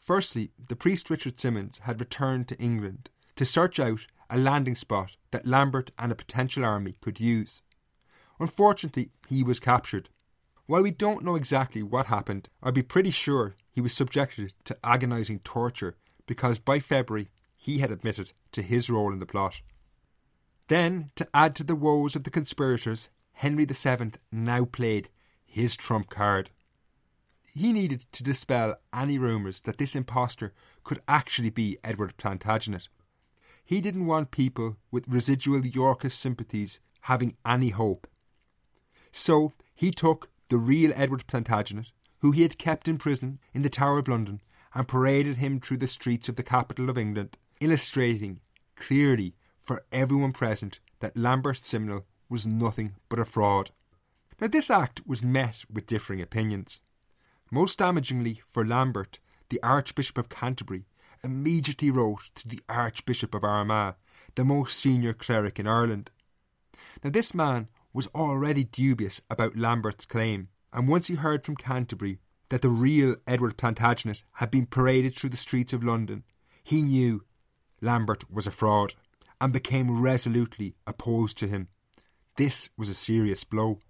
Firstly, 0.00 0.50
the 0.68 0.74
priest 0.74 1.10
Richard 1.10 1.38
Simmons 1.38 1.78
had 1.82 2.00
returned 2.00 2.48
to 2.48 2.58
England 2.58 3.08
to 3.36 3.46
search 3.46 3.78
out 3.78 4.06
a 4.28 4.36
landing 4.36 4.74
spot 4.74 5.16
that 5.32 5.46
Lambert 5.46 5.90
and 5.98 6.12
a 6.12 6.16
potential 6.16 6.64
army 6.64 6.94
could 7.00 7.20
use. 7.20 7.62
Unfortunately, 8.38 9.10
he 9.28 9.42
was 9.42 9.60
captured. 9.60 10.08
While 10.66 10.82
we 10.82 10.90
don't 10.90 11.24
know 11.24 11.34
exactly 11.34 11.82
what 11.82 12.06
happened, 12.06 12.48
I'd 12.62 12.74
be 12.74 12.82
pretty 12.82 13.10
sure 13.10 13.54
he 13.70 13.80
was 13.80 13.92
subjected 13.92 14.54
to 14.64 14.78
agonising 14.84 15.40
torture 15.40 15.96
because 16.26 16.58
by 16.58 16.78
February 16.78 17.28
he 17.58 17.78
had 17.78 17.90
admitted 17.90 18.32
to 18.52 18.62
his 18.62 18.88
role 18.88 19.12
in 19.12 19.18
the 19.18 19.26
plot. 19.26 19.60
Then, 20.68 21.10
to 21.16 21.28
add 21.34 21.54
to 21.56 21.64
the 21.64 21.74
woes 21.74 22.16
of 22.16 22.24
the 22.24 22.30
conspirators, 22.30 23.08
Henry 23.32 23.64
VII 23.64 24.12
now 24.30 24.64
played 24.64 25.08
his 25.44 25.76
trump 25.76 26.08
card. 26.08 26.50
He 27.54 27.72
needed 27.72 28.06
to 28.12 28.22
dispel 28.22 28.76
any 28.94 29.18
rumours 29.18 29.60
that 29.60 29.78
this 29.78 29.94
impostor 29.94 30.54
could 30.84 31.02
actually 31.06 31.50
be 31.50 31.78
Edward 31.84 32.16
Plantagenet. 32.16 32.88
He 33.72 33.80
didn't 33.80 34.04
want 34.04 34.32
people 34.32 34.76
with 34.90 35.08
residual 35.08 35.64
Yorkist 35.64 36.20
sympathies 36.20 36.78
having 37.08 37.38
any 37.42 37.70
hope. 37.70 38.06
So 39.12 39.54
he 39.74 39.90
took 39.90 40.28
the 40.50 40.58
real 40.58 40.92
Edward 40.94 41.26
Plantagenet, 41.26 41.90
who 42.18 42.32
he 42.32 42.42
had 42.42 42.58
kept 42.58 42.86
in 42.86 42.98
prison 42.98 43.38
in 43.54 43.62
the 43.62 43.70
Tower 43.70 43.96
of 43.96 44.08
London, 44.08 44.42
and 44.74 44.86
paraded 44.86 45.38
him 45.38 45.58
through 45.58 45.78
the 45.78 45.86
streets 45.86 46.28
of 46.28 46.36
the 46.36 46.42
capital 46.42 46.90
of 46.90 46.98
England, 46.98 47.38
illustrating 47.62 48.40
clearly 48.76 49.36
for 49.58 49.86
everyone 49.90 50.34
present 50.34 50.78
that 51.00 51.16
Lambert 51.16 51.64
Simnel 51.64 52.04
was 52.28 52.46
nothing 52.46 52.96
but 53.08 53.20
a 53.20 53.24
fraud. 53.24 53.70
Now, 54.38 54.48
this 54.48 54.68
act 54.68 55.00
was 55.06 55.22
met 55.22 55.64
with 55.72 55.86
differing 55.86 56.20
opinions. 56.20 56.82
Most 57.50 57.78
damagingly 57.78 58.42
for 58.50 58.66
Lambert, 58.66 59.18
the 59.48 59.62
Archbishop 59.62 60.18
of 60.18 60.28
Canterbury 60.28 60.84
immediately 61.24 61.90
wrote 61.90 62.30
to 62.34 62.48
the 62.48 62.60
Archbishop 62.68 63.34
of 63.34 63.44
Armagh, 63.44 63.94
the 64.34 64.44
most 64.44 64.78
senior 64.78 65.12
cleric 65.12 65.58
in 65.58 65.66
Ireland. 65.66 66.10
Now, 67.02 67.10
this 67.10 67.34
man 67.34 67.68
was 67.92 68.08
already 68.08 68.64
dubious 68.64 69.20
about 69.30 69.56
Lambert's 69.56 70.06
claim, 70.06 70.48
and 70.72 70.88
once 70.88 71.08
he 71.08 71.14
heard 71.14 71.44
from 71.44 71.56
Canterbury 71.56 72.18
that 72.48 72.62
the 72.62 72.68
real 72.68 73.16
Edward 73.26 73.56
Plantagenet 73.56 74.24
had 74.34 74.50
been 74.50 74.66
paraded 74.66 75.14
through 75.14 75.30
the 75.30 75.36
streets 75.36 75.72
of 75.72 75.84
London, 75.84 76.24
he 76.62 76.82
knew 76.82 77.24
Lambert 77.80 78.30
was 78.30 78.46
a 78.46 78.50
fraud 78.50 78.94
and 79.40 79.52
became 79.52 80.00
resolutely 80.00 80.74
opposed 80.86 81.36
to 81.38 81.48
him. 81.48 81.68
This 82.36 82.70
was 82.76 82.88
a 82.88 82.94
serious 82.94 83.44
blow. 83.44 83.80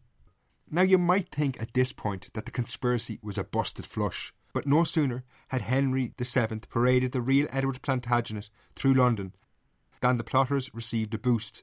Now, 0.70 0.82
you 0.82 0.96
might 0.96 1.28
think 1.28 1.60
at 1.60 1.74
this 1.74 1.92
point 1.92 2.32
that 2.32 2.46
the 2.46 2.50
conspiracy 2.50 3.18
was 3.22 3.36
a 3.36 3.44
busted 3.44 3.84
flush, 3.84 4.32
but 4.52 4.66
no 4.66 4.84
sooner 4.84 5.24
had 5.48 5.62
Henry 5.62 6.12
VII 6.18 6.60
paraded 6.70 7.12
the 7.12 7.20
real 7.20 7.46
Edward 7.50 7.80
Plantagenet 7.82 8.50
through 8.74 8.94
London 8.94 9.34
than 10.00 10.16
the 10.16 10.24
plotters 10.24 10.72
received 10.74 11.14
a 11.14 11.18
boost. 11.18 11.62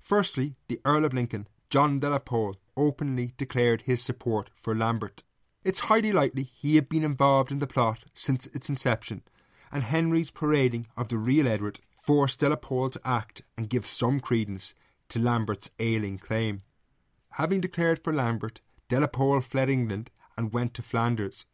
Firstly, 0.00 0.56
the 0.68 0.80
Earl 0.84 1.04
of 1.04 1.14
Lincoln, 1.14 1.48
John 1.70 1.98
de 1.98 2.08
la 2.08 2.18
Pole, 2.18 2.54
openly 2.76 3.32
declared 3.36 3.82
his 3.82 4.02
support 4.02 4.50
for 4.54 4.74
Lambert. 4.74 5.22
It's 5.62 5.80
highly 5.80 6.12
likely 6.12 6.44
he 6.44 6.76
had 6.76 6.88
been 6.88 7.04
involved 7.04 7.52
in 7.52 7.58
the 7.58 7.66
plot 7.66 8.04
since 8.14 8.46
its 8.48 8.68
inception, 8.68 9.22
and 9.70 9.84
Henry's 9.84 10.30
parading 10.30 10.86
of 10.96 11.08
the 11.08 11.18
real 11.18 11.46
Edward 11.46 11.80
forced 12.02 12.40
de 12.40 12.48
la 12.48 12.56
Pole 12.56 12.90
to 12.90 13.00
act 13.04 13.42
and 13.56 13.68
give 13.68 13.86
some 13.86 14.20
credence 14.20 14.74
to 15.10 15.18
Lambert's 15.18 15.70
ailing 15.78 16.18
claim. 16.18 16.62
Having 17.34 17.60
declared 17.60 17.98
for 18.02 18.12
Lambert, 18.12 18.60
de 18.88 18.98
la 18.98 19.06
Pole 19.06 19.40
fled 19.40 19.68
England 19.68 20.10
and 20.36 20.52
went 20.52 20.74
to 20.74 20.82
Flanders. 20.82 21.46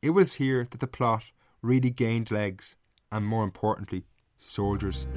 It 0.00 0.10
was 0.10 0.34
here 0.34 0.64
that 0.70 0.78
the 0.78 0.86
plot 0.86 1.32
really 1.60 1.90
gained 1.90 2.30
legs, 2.30 2.76
and 3.10 3.26
more 3.26 3.42
importantly, 3.42 4.04
soldiers. 4.36 5.08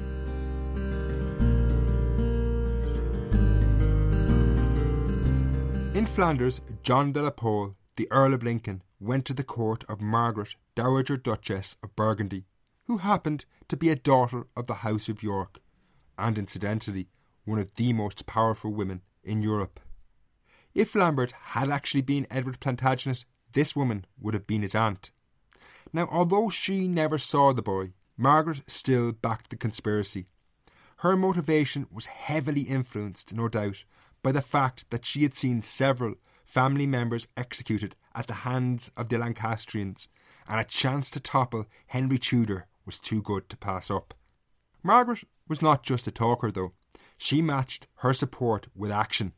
In 5.94 6.04
Flanders, 6.04 6.60
John 6.82 7.12
de 7.12 7.22
la 7.22 7.30
Pole, 7.30 7.76
the 7.94 8.10
Earl 8.10 8.34
of 8.34 8.42
Lincoln, 8.42 8.82
went 8.98 9.24
to 9.26 9.34
the 9.34 9.44
court 9.44 9.84
of 9.88 10.00
Margaret, 10.00 10.56
Dowager 10.74 11.16
Duchess 11.16 11.76
of 11.84 11.94
Burgundy, 11.94 12.46
who 12.86 12.98
happened 12.98 13.44
to 13.68 13.76
be 13.76 13.88
a 13.88 13.94
daughter 13.94 14.48
of 14.56 14.66
the 14.66 14.82
House 14.82 15.08
of 15.08 15.22
York, 15.22 15.60
and 16.18 16.36
incidentally, 16.36 17.08
one 17.44 17.60
of 17.60 17.72
the 17.76 17.92
most 17.92 18.26
powerful 18.26 18.72
women 18.72 19.02
in 19.22 19.42
Europe. 19.42 19.78
If 20.74 20.96
Lambert 20.96 21.32
had 21.32 21.70
actually 21.70 22.02
been 22.02 22.26
Edward 22.30 22.58
Plantagenet, 22.58 23.24
this 23.52 23.76
woman 23.76 24.06
would 24.20 24.34
have 24.34 24.46
been 24.46 24.62
his 24.62 24.74
aunt. 24.74 25.10
Now, 25.92 26.08
although 26.10 26.48
she 26.48 26.88
never 26.88 27.18
saw 27.18 27.52
the 27.52 27.62
boy, 27.62 27.92
Margaret 28.16 28.62
still 28.66 29.12
backed 29.12 29.50
the 29.50 29.56
conspiracy. 29.56 30.26
Her 30.98 31.16
motivation 31.16 31.86
was 31.90 32.06
heavily 32.06 32.62
influenced, 32.62 33.34
no 33.34 33.48
doubt, 33.48 33.84
by 34.22 34.32
the 34.32 34.40
fact 34.40 34.90
that 34.90 35.04
she 35.04 35.22
had 35.24 35.34
seen 35.34 35.62
several 35.62 36.14
family 36.44 36.86
members 36.86 37.26
executed 37.36 37.96
at 38.14 38.26
the 38.26 38.34
hands 38.34 38.90
of 38.96 39.08
the 39.08 39.18
Lancastrians, 39.18 40.08
and 40.48 40.60
a 40.60 40.64
chance 40.64 41.10
to 41.10 41.20
topple 41.20 41.66
Henry 41.88 42.18
Tudor 42.18 42.66
was 42.84 42.98
too 42.98 43.22
good 43.22 43.48
to 43.48 43.56
pass 43.56 43.90
up. 43.90 44.14
Margaret 44.82 45.24
was 45.48 45.62
not 45.62 45.82
just 45.82 46.06
a 46.06 46.10
talker, 46.10 46.50
though. 46.50 46.72
She 47.16 47.42
matched 47.42 47.86
her 47.96 48.12
support 48.12 48.68
with 48.74 48.90
action. 48.90 49.32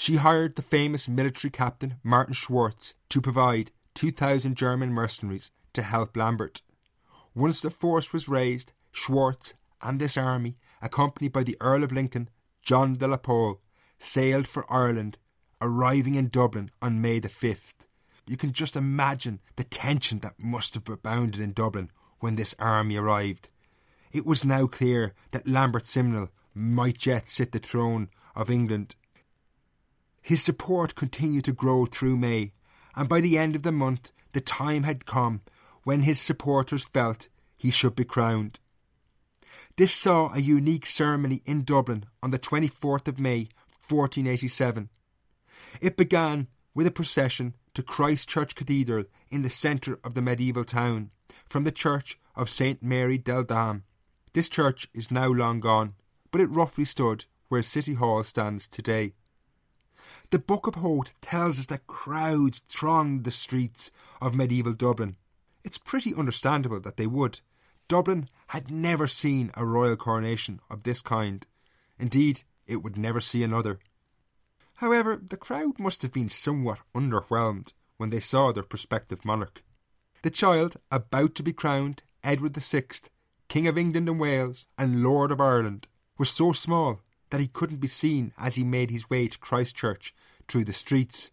She 0.00 0.16
hired 0.16 0.56
the 0.56 0.62
famous 0.62 1.10
military 1.10 1.50
captain 1.50 1.96
Martin 2.02 2.32
Schwartz 2.32 2.94
to 3.10 3.20
provide 3.20 3.70
2,000 3.92 4.54
German 4.54 4.94
mercenaries 4.94 5.50
to 5.74 5.82
help 5.82 6.16
Lambert. 6.16 6.62
Once 7.34 7.60
the 7.60 7.68
force 7.68 8.10
was 8.10 8.26
raised, 8.26 8.72
Schwartz 8.92 9.52
and 9.82 10.00
this 10.00 10.16
army, 10.16 10.56
accompanied 10.80 11.34
by 11.34 11.42
the 11.42 11.58
Earl 11.60 11.84
of 11.84 11.92
Lincoln, 11.92 12.30
John 12.62 12.94
de 12.94 13.06
la 13.06 13.18
Pole, 13.18 13.60
sailed 13.98 14.48
for 14.48 14.64
Ireland, 14.72 15.18
arriving 15.60 16.14
in 16.14 16.28
Dublin 16.28 16.70
on 16.80 17.02
May 17.02 17.18
the 17.18 17.28
5th. 17.28 17.84
You 18.26 18.38
can 18.38 18.54
just 18.54 18.76
imagine 18.76 19.40
the 19.56 19.64
tension 19.64 20.20
that 20.20 20.42
must 20.42 20.72
have 20.72 20.88
abounded 20.88 21.42
in 21.42 21.52
Dublin 21.52 21.90
when 22.20 22.36
this 22.36 22.54
army 22.58 22.96
arrived. 22.96 23.50
It 24.12 24.24
was 24.24 24.46
now 24.46 24.66
clear 24.66 25.12
that 25.32 25.46
Lambert 25.46 25.86
Simnel 25.86 26.30
might 26.54 27.04
yet 27.04 27.28
sit 27.28 27.52
the 27.52 27.58
throne 27.58 28.08
of 28.34 28.48
England 28.48 28.94
his 30.20 30.42
support 30.42 30.94
continued 30.94 31.44
to 31.44 31.52
grow 31.52 31.86
through 31.86 32.16
May, 32.16 32.52
and 32.94 33.08
by 33.08 33.20
the 33.20 33.38
end 33.38 33.56
of 33.56 33.62
the 33.62 33.72
month 33.72 34.12
the 34.32 34.40
time 34.40 34.82
had 34.82 35.06
come 35.06 35.40
when 35.84 36.02
his 36.02 36.20
supporters 36.20 36.84
felt 36.84 37.28
he 37.56 37.70
should 37.70 37.96
be 37.96 38.04
crowned. 38.04 38.60
This 39.76 39.92
saw 39.92 40.32
a 40.32 40.40
unique 40.40 40.86
ceremony 40.86 41.42
in 41.44 41.64
Dublin 41.64 42.04
on 42.22 42.30
the 42.30 42.38
24th 42.38 43.08
of 43.08 43.18
May 43.18 43.48
1487. 43.88 44.88
It 45.80 45.96
began 45.96 46.48
with 46.74 46.86
a 46.86 46.92
procession 46.92 47.54
to 47.74 47.82
Christ 47.82 48.28
Church 48.28 48.54
Cathedral 48.54 49.04
in 49.30 49.42
the 49.42 49.50
centre 49.50 49.98
of 50.04 50.14
the 50.14 50.22
medieval 50.22 50.64
town, 50.64 51.10
from 51.48 51.64
the 51.64 51.72
church 51.72 52.18
of 52.36 52.50
St 52.50 52.82
Mary 52.82 53.18
del 53.18 53.42
Dam. 53.42 53.84
This 54.32 54.48
church 54.48 54.88
is 54.94 55.10
now 55.10 55.28
long 55.28 55.60
gone, 55.60 55.94
but 56.30 56.40
it 56.40 56.46
roughly 56.46 56.84
stood 56.84 57.24
where 57.48 57.62
City 57.62 57.94
Hall 57.94 58.22
stands 58.22 58.68
today. 58.68 59.14
The 60.30 60.38
Book 60.38 60.68
of 60.68 60.76
Howth 60.76 61.12
tells 61.20 61.58
us 61.58 61.66
that 61.66 61.88
crowds 61.88 62.62
thronged 62.68 63.24
the 63.24 63.32
streets 63.32 63.90
of 64.22 64.32
medieval 64.32 64.74
Dublin. 64.74 65.16
It's 65.64 65.76
pretty 65.76 66.14
understandable 66.14 66.78
that 66.80 66.96
they 66.96 67.08
would. 67.08 67.40
Dublin 67.88 68.28
had 68.46 68.70
never 68.70 69.08
seen 69.08 69.50
a 69.54 69.66
royal 69.66 69.96
coronation 69.96 70.60
of 70.70 70.84
this 70.84 71.02
kind. 71.02 71.44
Indeed, 71.98 72.42
it 72.68 72.76
would 72.76 72.96
never 72.96 73.20
see 73.20 73.42
another. 73.42 73.80
However, 74.74 75.20
the 75.20 75.36
crowd 75.36 75.80
must 75.80 76.02
have 76.02 76.12
been 76.12 76.28
somewhat 76.28 76.78
underwhelmed 76.94 77.72
when 77.96 78.10
they 78.10 78.20
saw 78.20 78.52
their 78.52 78.62
prospective 78.62 79.24
monarch. 79.24 79.64
The 80.22 80.30
child, 80.30 80.76
about 80.92 81.34
to 81.34 81.42
be 81.42 81.52
crowned 81.52 82.04
Edward 82.22 82.56
VI, 82.56 82.84
King 83.48 83.66
of 83.66 83.76
England 83.76 84.08
and 84.08 84.20
Wales 84.20 84.68
and 84.78 85.02
Lord 85.02 85.32
of 85.32 85.40
Ireland, 85.40 85.88
was 86.18 86.30
so 86.30 86.52
small 86.52 87.00
that 87.30 87.40
he 87.40 87.48
couldn't 87.48 87.80
be 87.80 87.88
seen 87.88 88.32
as 88.38 88.56
he 88.56 88.64
made 88.64 88.90
his 88.90 89.08
way 89.08 89.26
to 89.28 89.38
Christchurch 89.38 90.14
through 90.48 90.64
the 90.64 90.72
streets. 90.72 91.30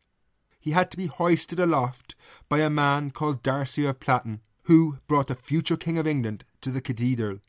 He 0.59 0.71
had 0.71 0.91
to 0.91 0.97
be 0.97 1.07
hoisted 1.07 1.59
aloft 1.59 2.15
by 2.49 2.59
a 2.59 2.69
man 2.69 3.11
called 3.11 3.43
Darcy 3.43 3.85
of 3.85 3.99
Platten, 3.99 4.41
who 4.63 4.97
brought 5.07 5.27
the 5.27 5.35
future 5.35 5.77
King 5.77 5.97
of 5.97 6.07
England 6.07 6.43
to 6.61 6.71
the 6.71 6.81
cathedral. 6.81 7.39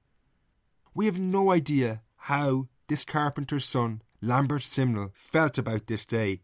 We 0.95 1.07
have 1.07 1.19
no 1.19 1.51
idea 1.51 2.03
how 2.17 2.69
this 2.89 3.05
carpenter's 3.05 3.65
son, 3.65 4.03
Lambert 4.21 4.63
Simnel, 4.63 5.11
felt 5.15 5.59
about 5.59 5.87
this 5.87 6.07
day. 6.07 6.41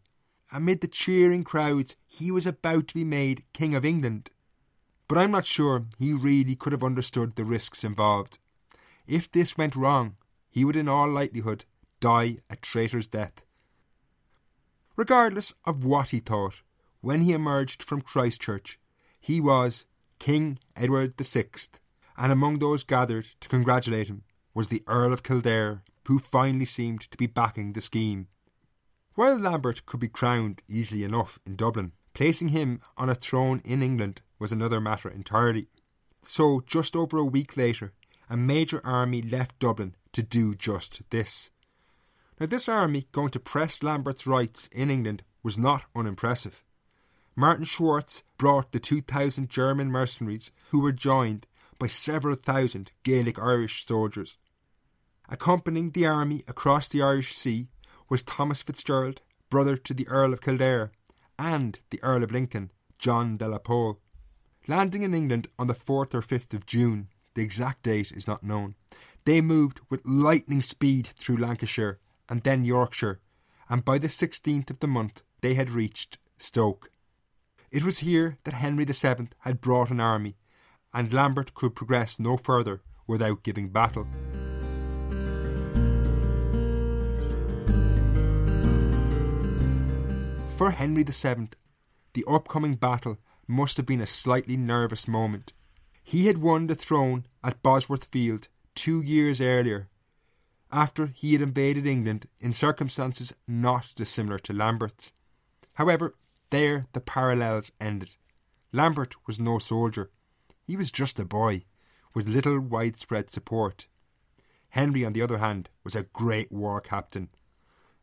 Amid 0.51 0.81
the 0.81 0.87
cheering 0.87 1.43
crowds, 1.43 1.95
he 2.05 2.29
was 2.29 2.45
about 2.45 2.87
to 2.89 2.93
be 2.93 3.03
made 3.03 3.43
King 3.53 3.73
of 3.73 3.85
England. 3.85 4.29
But 5.07 5.17
I'm 5.17 5.31
not 5.31 5.45
sure 5.45 5.83
he 5.97 6.13
really 6.13 6.55
could 6.55 6.71
have 6.71 6.83
understood 6.83 7.35
the 7.35 7.45
risks 7.45 7.83
involved. 7.83 8.37
If 9.07 9.31
this 9.31 9.57
went 9.57 9.75
wrong, 9.75 10.17
he 10.49 10.65
would 10.65 10.75
in 10.75 10.87
all 10.87 11.09
likelihood 11.09 11.65
die 12.05 12.37
a 12.51 12.55
traitor's 12.57 13.07
death. 13.07 13.43
Regardless 14.95 15.55
of 15.65 15.83
what 15.83 16.09
he 16.09 16.19
thought, 16.19 16.61
when 17.01 17.23
he 17.23 17.31
emerged 17.31 17.81
from 17.81 17.99
Christchurch, 17.99 18.79
he 19.19 19.41
was 19.41 19.87
King 20.19 20.59
Edward 20.75 21.19
VI, 21.19 21.45
and 22.15 22.31
among 22.31 22.59
those 22.59 22.83
gathered 22.83 23.25
to 23.39 23.49
congratulate 23.49 24.07
him 24.07 24.21
was 24.53 24.67
the 24.67 24.83
Earl 24.85 25.13
of 25.13 25.23
Kildare, 25.23 25.81
who 26.07 26.19
finally 26.19 26.65
seemed 26.65 27.01
to 27.09 27.17
be 27.17 27.25
backing 27.25 27.73
the 27.73 27.81
scheme. 27.81 28.27
While 29.15 29.39
Lambert 29.39 29.87
could 29.87 29.99
be 29.99 30.07
crowned 30.07 30.61
easily 30.67 31.03
enough 31.03 31.39
in 31.43 31.55
Dublin, 31.55 31.93
placing 32.13 32.49
him 32.49 32.81
on 32.97 33.09
a 33.09 33.15
throne 33.15 33.63
in 33.65 33.81
England 33.81 34.21
was 34.37 34.51
another 34.51 34.79
matter 34.79 35.09
entirely. 35.09 35.69
So, 36.27 36.61
just 36.67 36.95
over 36.95 37.17
a 37.17 37.25
week 37.25 37.57
later, 37.57 37.93
a 38.29 38.37
major 38.37 38.79
army 38.85 39.23
left 39.23 39.57
Dublin 39.57 39.95
to 40.13 40.21
do 40.21 40.53
just 40.53 41.01
this. 41.09 41.49
Now, 42.39 42.47
this 42.47 42.67
army 42.67 43.07
going 43.13 43.29
to 43.29 43.39
press 43.39 43.81
Lambert's 43.81 44.27
rights 44.27 44.67
in 44.73 44.91
England 44.91 45.23
was 45.41 45.57
not 45.57 45.85
unimpressive. 45.95 46.63
Martin 47.33 47.65
Schwartz 47.65 48.23
brought 48.37 48.71
the 48.71 48.79
2,000 48.79 49.49
German 49.49 49.89
mercenaries 49.89 50.51
who 50.71 50.81
were 50.81 50.91
joined 50.91 51.47
by 51.79 51.87
several 51.87 52.35
thousand 52.35 52.91
Gaelic 53.03 53.39
Irish 53.39 53.85
soldiers. 53.85 54.37
Accompanying 55.29 55.91
the 55.91 56.05
army 56.05 56.43
across 56.47 56.87
the 56.87 57.01
Irish 57.01 57.35
Sea 57.35 57.67
was 58.09 58.23
Thomas 58.23 58.61
Fitzgerald, 58.61 59.21
brother 59.49 59.77
to 59.77 59.93
the 59.93 60.07
Earl 60.07 60.33
of 60.33 60.41
Kildare, 60.41 60.91
and 61.39 61.79
the 61.89 62.01
Earl 62.03 62.23
of 62.23 62.31
Lincoln, 62.31 62.71
John 62.99 63.37
de 63.37 63.47
la 63.47 63.59
Pole. 63.59 63.99
Landing 64.67 65.03
in 65.03 65.13
England 65.13 65.47
on 65.57 65.67
the 65.67 65.73
4th 65.73 66.13
or 66.13 66.21
5th 66.21 66.53
of 66.53 66.65
June, 66.65 67.07
the 67.33 67.41
exact 67.41 67.83
date 67.83 68.11
is 68.11 68.27
not 68.27 68.43
known, 68.43 68.75
they 69.25 69.41
moved 69.41 69.79
with 69.89 70.05
lightning 70.05 70.61
speed 70.61 71.07
through 71.07 71.37
Lancashire 71.37 71.99
and 72.29 72.43
then 72.43 72.65
Yorkshire, 72.65 73.19
and 73.69 73.85
by 73.85 73.97
the 73.97 74.07
16th 74.07 74.69
of 74.69 74.79
the 74.79 74.87
month 74.87 75.21
they 75.41 75.53
had 75.53 75.69
reached 75.69 76.17
Stoke. 76.37 76.89
It 77.71 77.83
was 77.83 77.99
here 77.99 78.37
that 78.43 78.53
Henry 78.53 78.85
VII 78.85 79.29
had 79.39 79.61
brought 79.61 79.89
an 79.89 79.99
army, 79.99 80.37
and 80.93 81.11
Lambert 81.11 81.53
could 81.53 81.75
progress 81.75 82.19
no 82.19 82.37
further 82.37 82.81
without 83.07 83.43
giving 83.43 83.69
battle. 83.69 84.07
For 90.57 90.71
Henry 90.71 91.03
VII, 91.03 91.49
the 92.13 92.23
upcoming 92.27 92.75
battle 92.75 93.17
must 93.45 93.75
have 93.77 93.85
been 93.85 93.99
a 93.99 94.07
slightly 94.07 94.55
nervous 94.55 95.07
moment. 95.07 95.51
He 96.01 96.27
had 96.27 96.37
won 96.37 96.67
the 96.67 96.75
throne 96.75 97.25
at 97.43 97.61
Bosworth 97.61 98.05
Field 98.05 98.47
two 98.73 99.01
years 99.01 99.41
earlier, 99.41 99.89
after 100.75 101.07
he 101.07 101.31
had 101.31 101.41
invaded 101.41 101.87
England 101.87 102.27
in 102.41 102.51
circumstances 102.51 103.33
not 103.47 103.93
dissimilar 103.95 104.37
to 104.37 104.51
Lambert's. 104.51 105.13
However, 105.75 106.15
there 106.49 106.87
the 106.91 106.99
parallels 106.99 107.71
ended. 107.79 108.17
Lambert 108.73 109.15
was 109.25 109.39
no 109.39 109.57
soldier. 109.57 110.11
He 110.67 110.75
was 110.75 110.91
just 110.91 111.17
a 111.17 111.23
boy, 111.23 111.63
with 112.13 112.27
little 112.27 112.59
widespread 112.59 113.29
support. 113.29 113.87
Henry, 114.69 115.05
on 115.05 115.13
the 115.13 115.21
other 115.21 115.37
hand, 115.37 115.69
was 115.85 115.95
a 115.95 116.03
great 116.03 116.51
war 116.51 116.81
captain, 116.81 117.29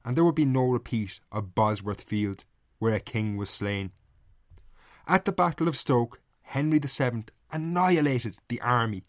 and 0.02 0.16
there 0.16 0.24
would 0.24 0.34
be 0.34 0.46
no 0.46 0.64
repeat 0.64 1.20
of 1.30 1.54
Bosworth 1.54 2.02
Field, 2.02 2.44
where 2.78 2.94
a 2.94 3.00
king 3.00 3.36
was 3.36 3.50
slain. 3.50 3.92
At 5.06 5.26
the 5.26 5.32
Battle 5.32 5.68
of 5.68 5.76
Stoke, 5.76 6.22
Henry 6.40 6.78
VII 6.78 7.24
annihilated 7.50 8.36
the 8.48 8.62
army 8.62 9.04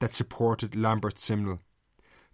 that 0.00 0.16
supported 0.16 0.74
Lambert 0.74 1.20
Simnel. 1.20 1.60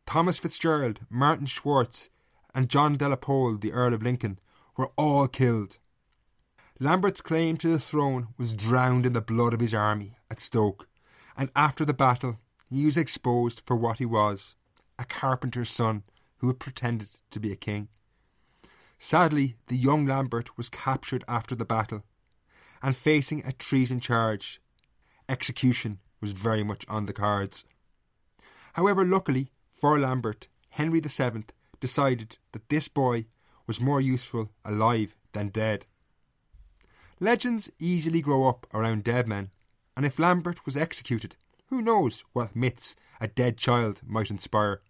Thomas 0.06 0.38
Fitzgerald, 0.38 1.00
Martin 1.08 1.46
Schwartz, 1.46 2.10
and 2.54 2.68
John 2.68 2.96
de 2.96 3.08
la 3.08 3.16
Pole, 3.16 3.56
the 3.56 3.72
Earl 3.72 3.94
of 3.94 4.02
Lincoln, 4.02 4.38
were 4.76 4.90
all 4.96 5.28
killed. 5.28 5.78
Lambert's 6.78 7.20
claim 7.20 7.56
to 7.58 7.68
the 7.68 7.78
throne 7.78 8.28
was 8.38 8.52
drowned 8.52 9.04
in 9.04 9.12
the 9.12 9.20
blood 9.20 9.52
of 9.52 9.60
his 9.60 9.74
army 9.74 10.16
at 10.30 10.40
Stoke, 10.40 10.88
and 11.36 11.50
after 11.54 11.84
the 11.84 11.92
battle 11.92 12.38
he 12.70 12.86
was 12.86 12.96
exposed 12.96 13.62
for 13.66 13.76
what 13.76 13.98
he 13.98 14.06
was 14.06 14.56
a 14.98 15.04
carpenter's 15.04 15.70
son 15.70 16.02
who 16.38 16.46
had 16.46 16.58
pretended 16.58 17.08
to 17.30 17.40
be 17.40 17.52
a 17.52 17.56
king. 17.56 17.88
Sadly, 18.98 19.56
the 19.68 19.76
young 19.76 20.04
Lambert 20.04 20.56
was 20.58 20.68
captured 20.68 21.24
after 21.26 21.54
the 21.54 21.64
battle 21.64 22.02
and 22.82 22.94
facing 22.94 23.44
a 23.44 23.52
treason 23.52 23.98
charge. 23.98 24.60
Execution 25.28 26.00
was 26.20 26.32
very 26.32 26.62
much 26.62 26.84
on 26.86 27.06
the 27.06 27.14
cards. 27.14 27.64
However, 28.74 29.04
luckily 29.04 29.50
for 29.80 29.98
Lambert, 29.98 30.46
Henry 30.70 31.00
VII 31.00 31.44
decided 31.80 32.36
that 32.52 32.68
this 32.68 32.88
boy 32.88 33.24
was 33.66 33.80
more 33.80 34.00
useful 34.00 34.50
alive 34.62 35.16
than 35.32 35.48
dead. 35.48 35.86
Legends 37.18 37.70
easily 37.78 38.20
grow 38.20 38.46
up 38.46 38.66
around 38.74 39.04
dead 39.04 39.26
men, 39.26 39.50
and 39.96 40.04
if 40.04 40.18
Lambert 40.18 40.66
was 40.66 40.76
executed, 40.76 41.34
who 41.68 41.80
knows 41.80 42.24
what 42.34 42.54
myths 42.54 42.94
a 43.20 43.28
dead 43.28 43.56
child 43.56 44.02
might 44.06 44.30
inspire. 44.30 44.82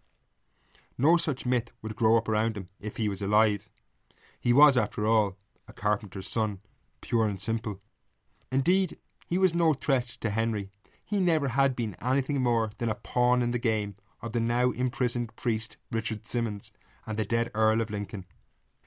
No 0.97 1.15
such 1.15 1.45
myth 1.45 1.71
would 1.81 1.95
grow 1.95 2.17
up 2.17 2.27
around 2.27 2.57
him 2.57 2.67
if 2.79 2.97
he 2.97 3.07
was 3.07 3.21
alive. 3.21 3.69
He 4.39 4.51
was, 4.51 4.77
after 4.77 5.07
all, 5.07 5.37
a 5.67 5.73
carpenter's 5.73 6.27
son, 6.27 6.59
pure 6.99 7.27
and 7.27 7.39
simple. 7.39 7.79
Indeed, 8.51 8.97
he 9.27 9.37
was 9.37 9.55
no 9.55 9.73
threat 9.73 10.07
to 10.19 10.29
Henry. 10.29 10.69
He 11.05 11.21
never 11.21 11.49
had 11.49 11.75
been 11.75 11.95
anything 12.01 12.41
more 12.41 12.71
than 12.77 12.89
a 12.89 12.95
pawn 12.95 13.41
in 13.41 13.51
the 13.51 13.59
game 13.59 13.95
of 14.21 14.33
the 14.33 14.39
now 14.39 14.71
imprisoned 14.71 15.35
priest 15.35 15.77
Richard 15.91 16.27
Simmons 16.27 16.71
and 17.05 17.17
the 17.17 17.25
dead 17.25 17.49
Earl 17.53 17.81
of 17.81 17.89
Lincoln. 17.89 18.25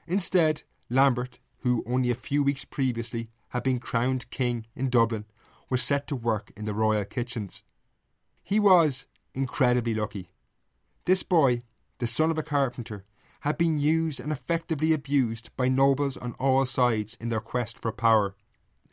Instead, 0.06 0.62
Lambert, 0.88 1.38
who 1.58 1.82
only 1.86 2.10
a 2.10 2.14
few 2.14 2.42
weeks 2.42 2.64
previously 2.64 3.30
had 3.50 3.62
been 3.62 3.80
crowned 3.80 4.30
king 4.30 4.66
in 4.76 4.90
Dublin, 4.90 5.24
was 5.70 5.82
set 5.82 6.06
to 6.08 6.16
work 6.16 6.52
in 6.56 6.64
the 6.64 6.74
royal 6.74 7.04
kitchens. 7.04 7.64
He 8.42 8.60
was 8.60 9.06
incredibly 9.34 9.94
lucky. 9.94 10.28
This 11.06 11.22
boy, 11.22 11.62
the 11.98 12.06
son 12.06 12.30
of 12.30 12.38
a 12.38 12.42
carpenter, 12.42 13.04
had 13.40 13.58
been 13.58 13.78
used 13.78 14.20
and 14.20 14.32
effectively 14.32 14.92
abused 14.92 15.50
by 15.56 15.68
nobles 15.68 16.16
on 16.16 16.34
all 16.38 16.64
sides 16.64 17.16
in 17.20 17.28
their 17.28 17.40
quest 17.40 17.78
for 17.78 17.92
power. 17.92 18.34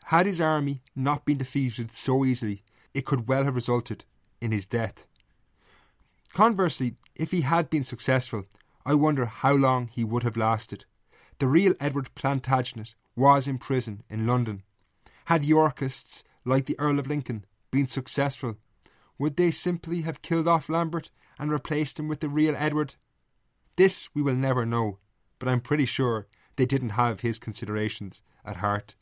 Had 0.05 0.25
his 0.25 0.41
army 0.41 0.81
not 0.95 1.25
been 1.25 1.37
defeated 1.37 1.93
so 1.93 2.25
easily, 2.25 2.63
it 2.93 3.05
could 3.05 3.27
well 3.27 3.45
have 3.45 3.55
resulted 3.55 4.03
in 4.41 4.51
his 4.51 4.65
death. 4.65 5.07
Conversely, 6.33 6.95
if 7.15 7.31
he 7.31 7.41
had 7.41 7.69
been 7.69 7.83
successful, 7.83 8.45
I 8.85 8.93
wonder 8.93 9.25
how 9.25 9.53
long 9.53 9.87
he 9.87 10.03
would 10.03 10.23
have 10.23 10.37
lasted. 10.37 10.85
The 11.39 11.47
real 11.47 11.75
Edward 11.79 12.13
Plantagenet 12.15 12.95
was 13.15 13.47
in 13.47 13.57
prison 13.57 14.03
in 14.09 14.25
London. 14.25 14.63
Had 15.25 15.45
Yorkists, 15.45 16.23
like 16.45 16.65
the 16.65 16.79
Earl 16.79 16.99
of 16.99 17.07
Lincoln, 17.07 17.45
been 17.69 17.87
successful, 17.87 18.57
would 19.17 19.37
they 19.37 19.51
simply 19.51 20.01
have 20.01 20.21
killed 20.21 20.47
off 20.47 20.69
Lambert 20.69 21.11
and 21.37 21.51
replaced 21.51 21.99
him 21.99 22.07
with 22.07 22.21
the 22.21 22.29
real 22.29 22.55
Edward? 22.57 22.95
This 23.75 24.09
we 24.13 24.21
will 24.21 24.35
never 24.35 24.65
know, 24.65 24.99
but 25.37 25.49
I'm 25.49 25.61
pretty 25.61 25.85
sure 25.85 26.27
they 26.55 26.65
didn't 26.65 26.91
have 26.91 27.21
his 27.21 27.39
considerations 27.39 28.21
at 28.45 28.57
heart. 28.57 28.95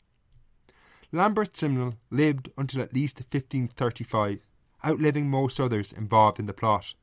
Lambert 1.12 1.56
Simnel 1.56 1.94
lived 2.10 2.50
until 2.56 2.82
at 2.82 2.94
least 2.94 3.18
1535, 3.18 4.40
outliving 4.84 5.28
most 5.28 5.58
others 5.58 5.92
involved 5.92 6.38
in 6.38 6.46
the 6.46 6.52
plot. 6.52 6.94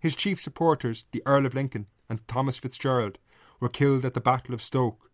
His 0.00 0.16
chief 0.16 0.40
supporters, 0.40 1.04
the 1.12 1.22
Earl 1.26 1.44
of 1.44 1.54
Lincoln 1.54 1.86
and 2.08 2.26
Thomas 2.26 2.56
Fitzgerald, 2.56 3.18
were 3.60 3.68
killed 3.68 4.04
at 4.06 4.14
the 4.14 4.20
Battle 4.20 4.54
of 4.54 4.62
Stoke. 4.62 5.10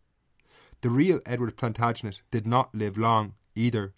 The 0.80 0.90
real 0.90 1.20
Edward 1.26 1.56
Plantagenet 1.56 2.22
did 2.30 2.46
not 2.46 2.72
live 2.72 2.96
long 2.96 3.34
either. 3.56 3.92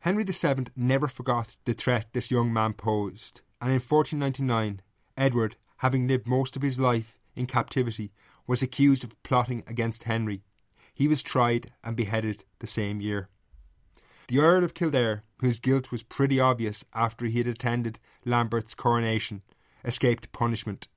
Henry 0.00 0.24
VII 0.24 0.66
never 0.76 1.08
forgot 1.08 1.56
the 1.64 1.72
threat 1.72 2.08
this 2.12 2.30
young 2.30 2.52
man 2.52 2.74
posed, 2.74 3.40
and 3.58 3.70
in 3.70 3.80
1499, 3.80 4.82
Edward, 5.16 5.56
having 5.78 6.06
lived 6.06 6.26
most 6.26 6.56
of 6.56 6.62
his 6.62 6.78
life 6.78 7.18
in 7.34 7.46
captivity, 7.46 8.12
was 8.46 8.62
accused 8.62 9.02
of 9.02 9.20
plotting 9.22 9.62
against 9.66 10.04
Henry. 10.04 10.42
He 10.92 11.08
was 11.08 11.22
tried 11.22 11.72
and 11.82 11.96
beheaded 11.96 12.44
the 12.58 12.66
same 12.66 13.00
year. 13.00 13.30
The 14.28 14.40
Earl 14.40 14.64
of 14.64 14.74
Kildare, 14.74 15.24
whose 15.40 15.58
guilt 15.58 15.90
was 15.90 16.02
pretty 16.02 16.38
obvious 16.38 16.84
after 16.92 17.26
he 17.26 17.38
had 17.38 17.46
attended 17.46 17.98
Lambert's 18.26 18.74
coronation, 18.74 19.42
escaped 19.84 20.32
punishment. 20.32 20.88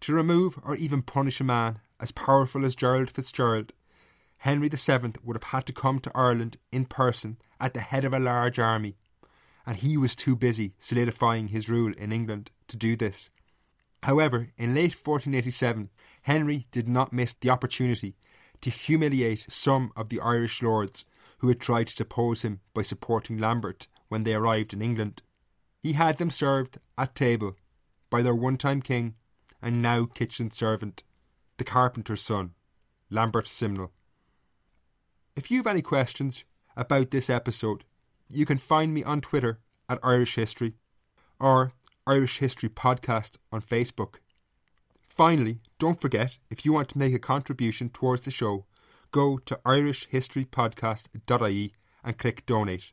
To 0.00 0.12
remove 0.12 0.58
or 0.62 0.76
even 0.76 1.02
punish 1.02 1.40
a 1.40 1.44
man 1.44 1.78
as 2.00 2.12
powerful 2.12 2.64
as 2.64 2.74
Gerald 2.74 3.10
Fitzgerald, 3.10 3.72
Henry 4.38 4.68
VII 4.68 5.14
would 5.22 5.36
have 5.36 5.50
had 5.52 5.66
to 5.66 5.72
come 5.72 6.00
to 6.00 6.12
Ireland 6.14 6.58
in 6.70 6.84
person 6.84 7.38
at 7.60 7.72
the 7.72 7.80
head 7.80 8.04
of 8.04 8.12
a 8.12 8.18
large 8.18 8.58
army, 8.58 8.96
and 9.64 9.78
he 9.78 9.96
was 9.96 10.14
too 10.14 10.36
busy 10.36 10.74
solidifying 10.78 11.48
his 11.48 11.68
rule 11.68 11.92
in 11.96 12.12
England 12.12 12.50
to 12.68 12.76
do 12.76 12.96
this. 12.96 13.30
However, 14.02 14.50
in 14.58 14.74
late 14.74 14.92
1487, 14.92 15.88
Henry 16.22 16.66
did 16.70 16.88
not 16.88 17.12
miss 17.12 17.34
the 17.40 17.48
opportunity 17.48 18.16
to 18.60 18.68
humiliate 18.68 19.46
some 19.48 19.92
of 19.96 20.10
the 20.10 20.20
Irish 20.20 20.62
lords 20.62 21.06
who 21.38 21.48
had 21.48 21.60
tried 21.60 21.86
to 21.86 21.96
depose 21.96 22.42
him 22.42 22.60
by 22.74 22.82
supporting 22.82 23.38
Lambert 23.38 23.88
when 24.08 24.24
they 24.24 24.34
arrived 24.34 24.74
in 24.74 24.82
England. 24.82 25.22
He 25.82 25.94
had 25.94 26.18
them 26.18 26.30
served 26.30 26.78
at 26.98 27.14
table 27.14 27.56
by 28.14 28.22
their 28.22 28.32
one 28.32 28.56
time 28.56 28.80
king 28.80 29.16
and 29.60 29.82
now 29.82 30.04
kitchen 30.04 30.52
servant, 30.52 31.02
the 31.56 31.64
carpenter's 31.64 32.22
son, 32.22 32.52
Lambert 33.10 33.48
Simnel. 33.48 33.90
If 35.34 35.50
you 35.50 35.58
have 35.58 35.66
any 35.66 35.82
questions 35.82 36.44
about 36.76 37.10
this 37.10 37.28
episode, 37.28 37.82
you 38.30 38.46
can 38.46 38.58
find 38.58 38.94
me 38.94 39.02
on 39.02 39.20
Twitter 39.20 39.58
at 39.88 39.98
Irish 40.04 40.36
History 40.36 40.74
or 41.40 41.72
Irish 42.06 42.38
History 42.38 42.68
Podcast 42.68 43.38
on 43.50 43.62
Facebook. 43.62 44.18
Finally, 45.08 45.58
don't 45.80 46.00
forget 46.00 46.38
if 46.50 46.64
you 46.64 46.72
want 46.72 46.90
to 46.90 46.98
make 46.98 47.14
a 47.14 47.18
contribution 47.18 47.88
towards 47.88 48.24
the 48.24 48.30
show, 48.30 48.64
go 49.10 49.38
to 49.38 49.58
irishhistorypodcast.ie 49.66 51.72
and 52.04 52.18
click 52.18 52.46
donate. 52.46 52.92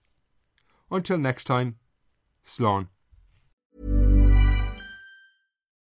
Until 0.90 1.20
next 1.20 1.44
time, 1.44 1.76
Slán. 2.44 2.88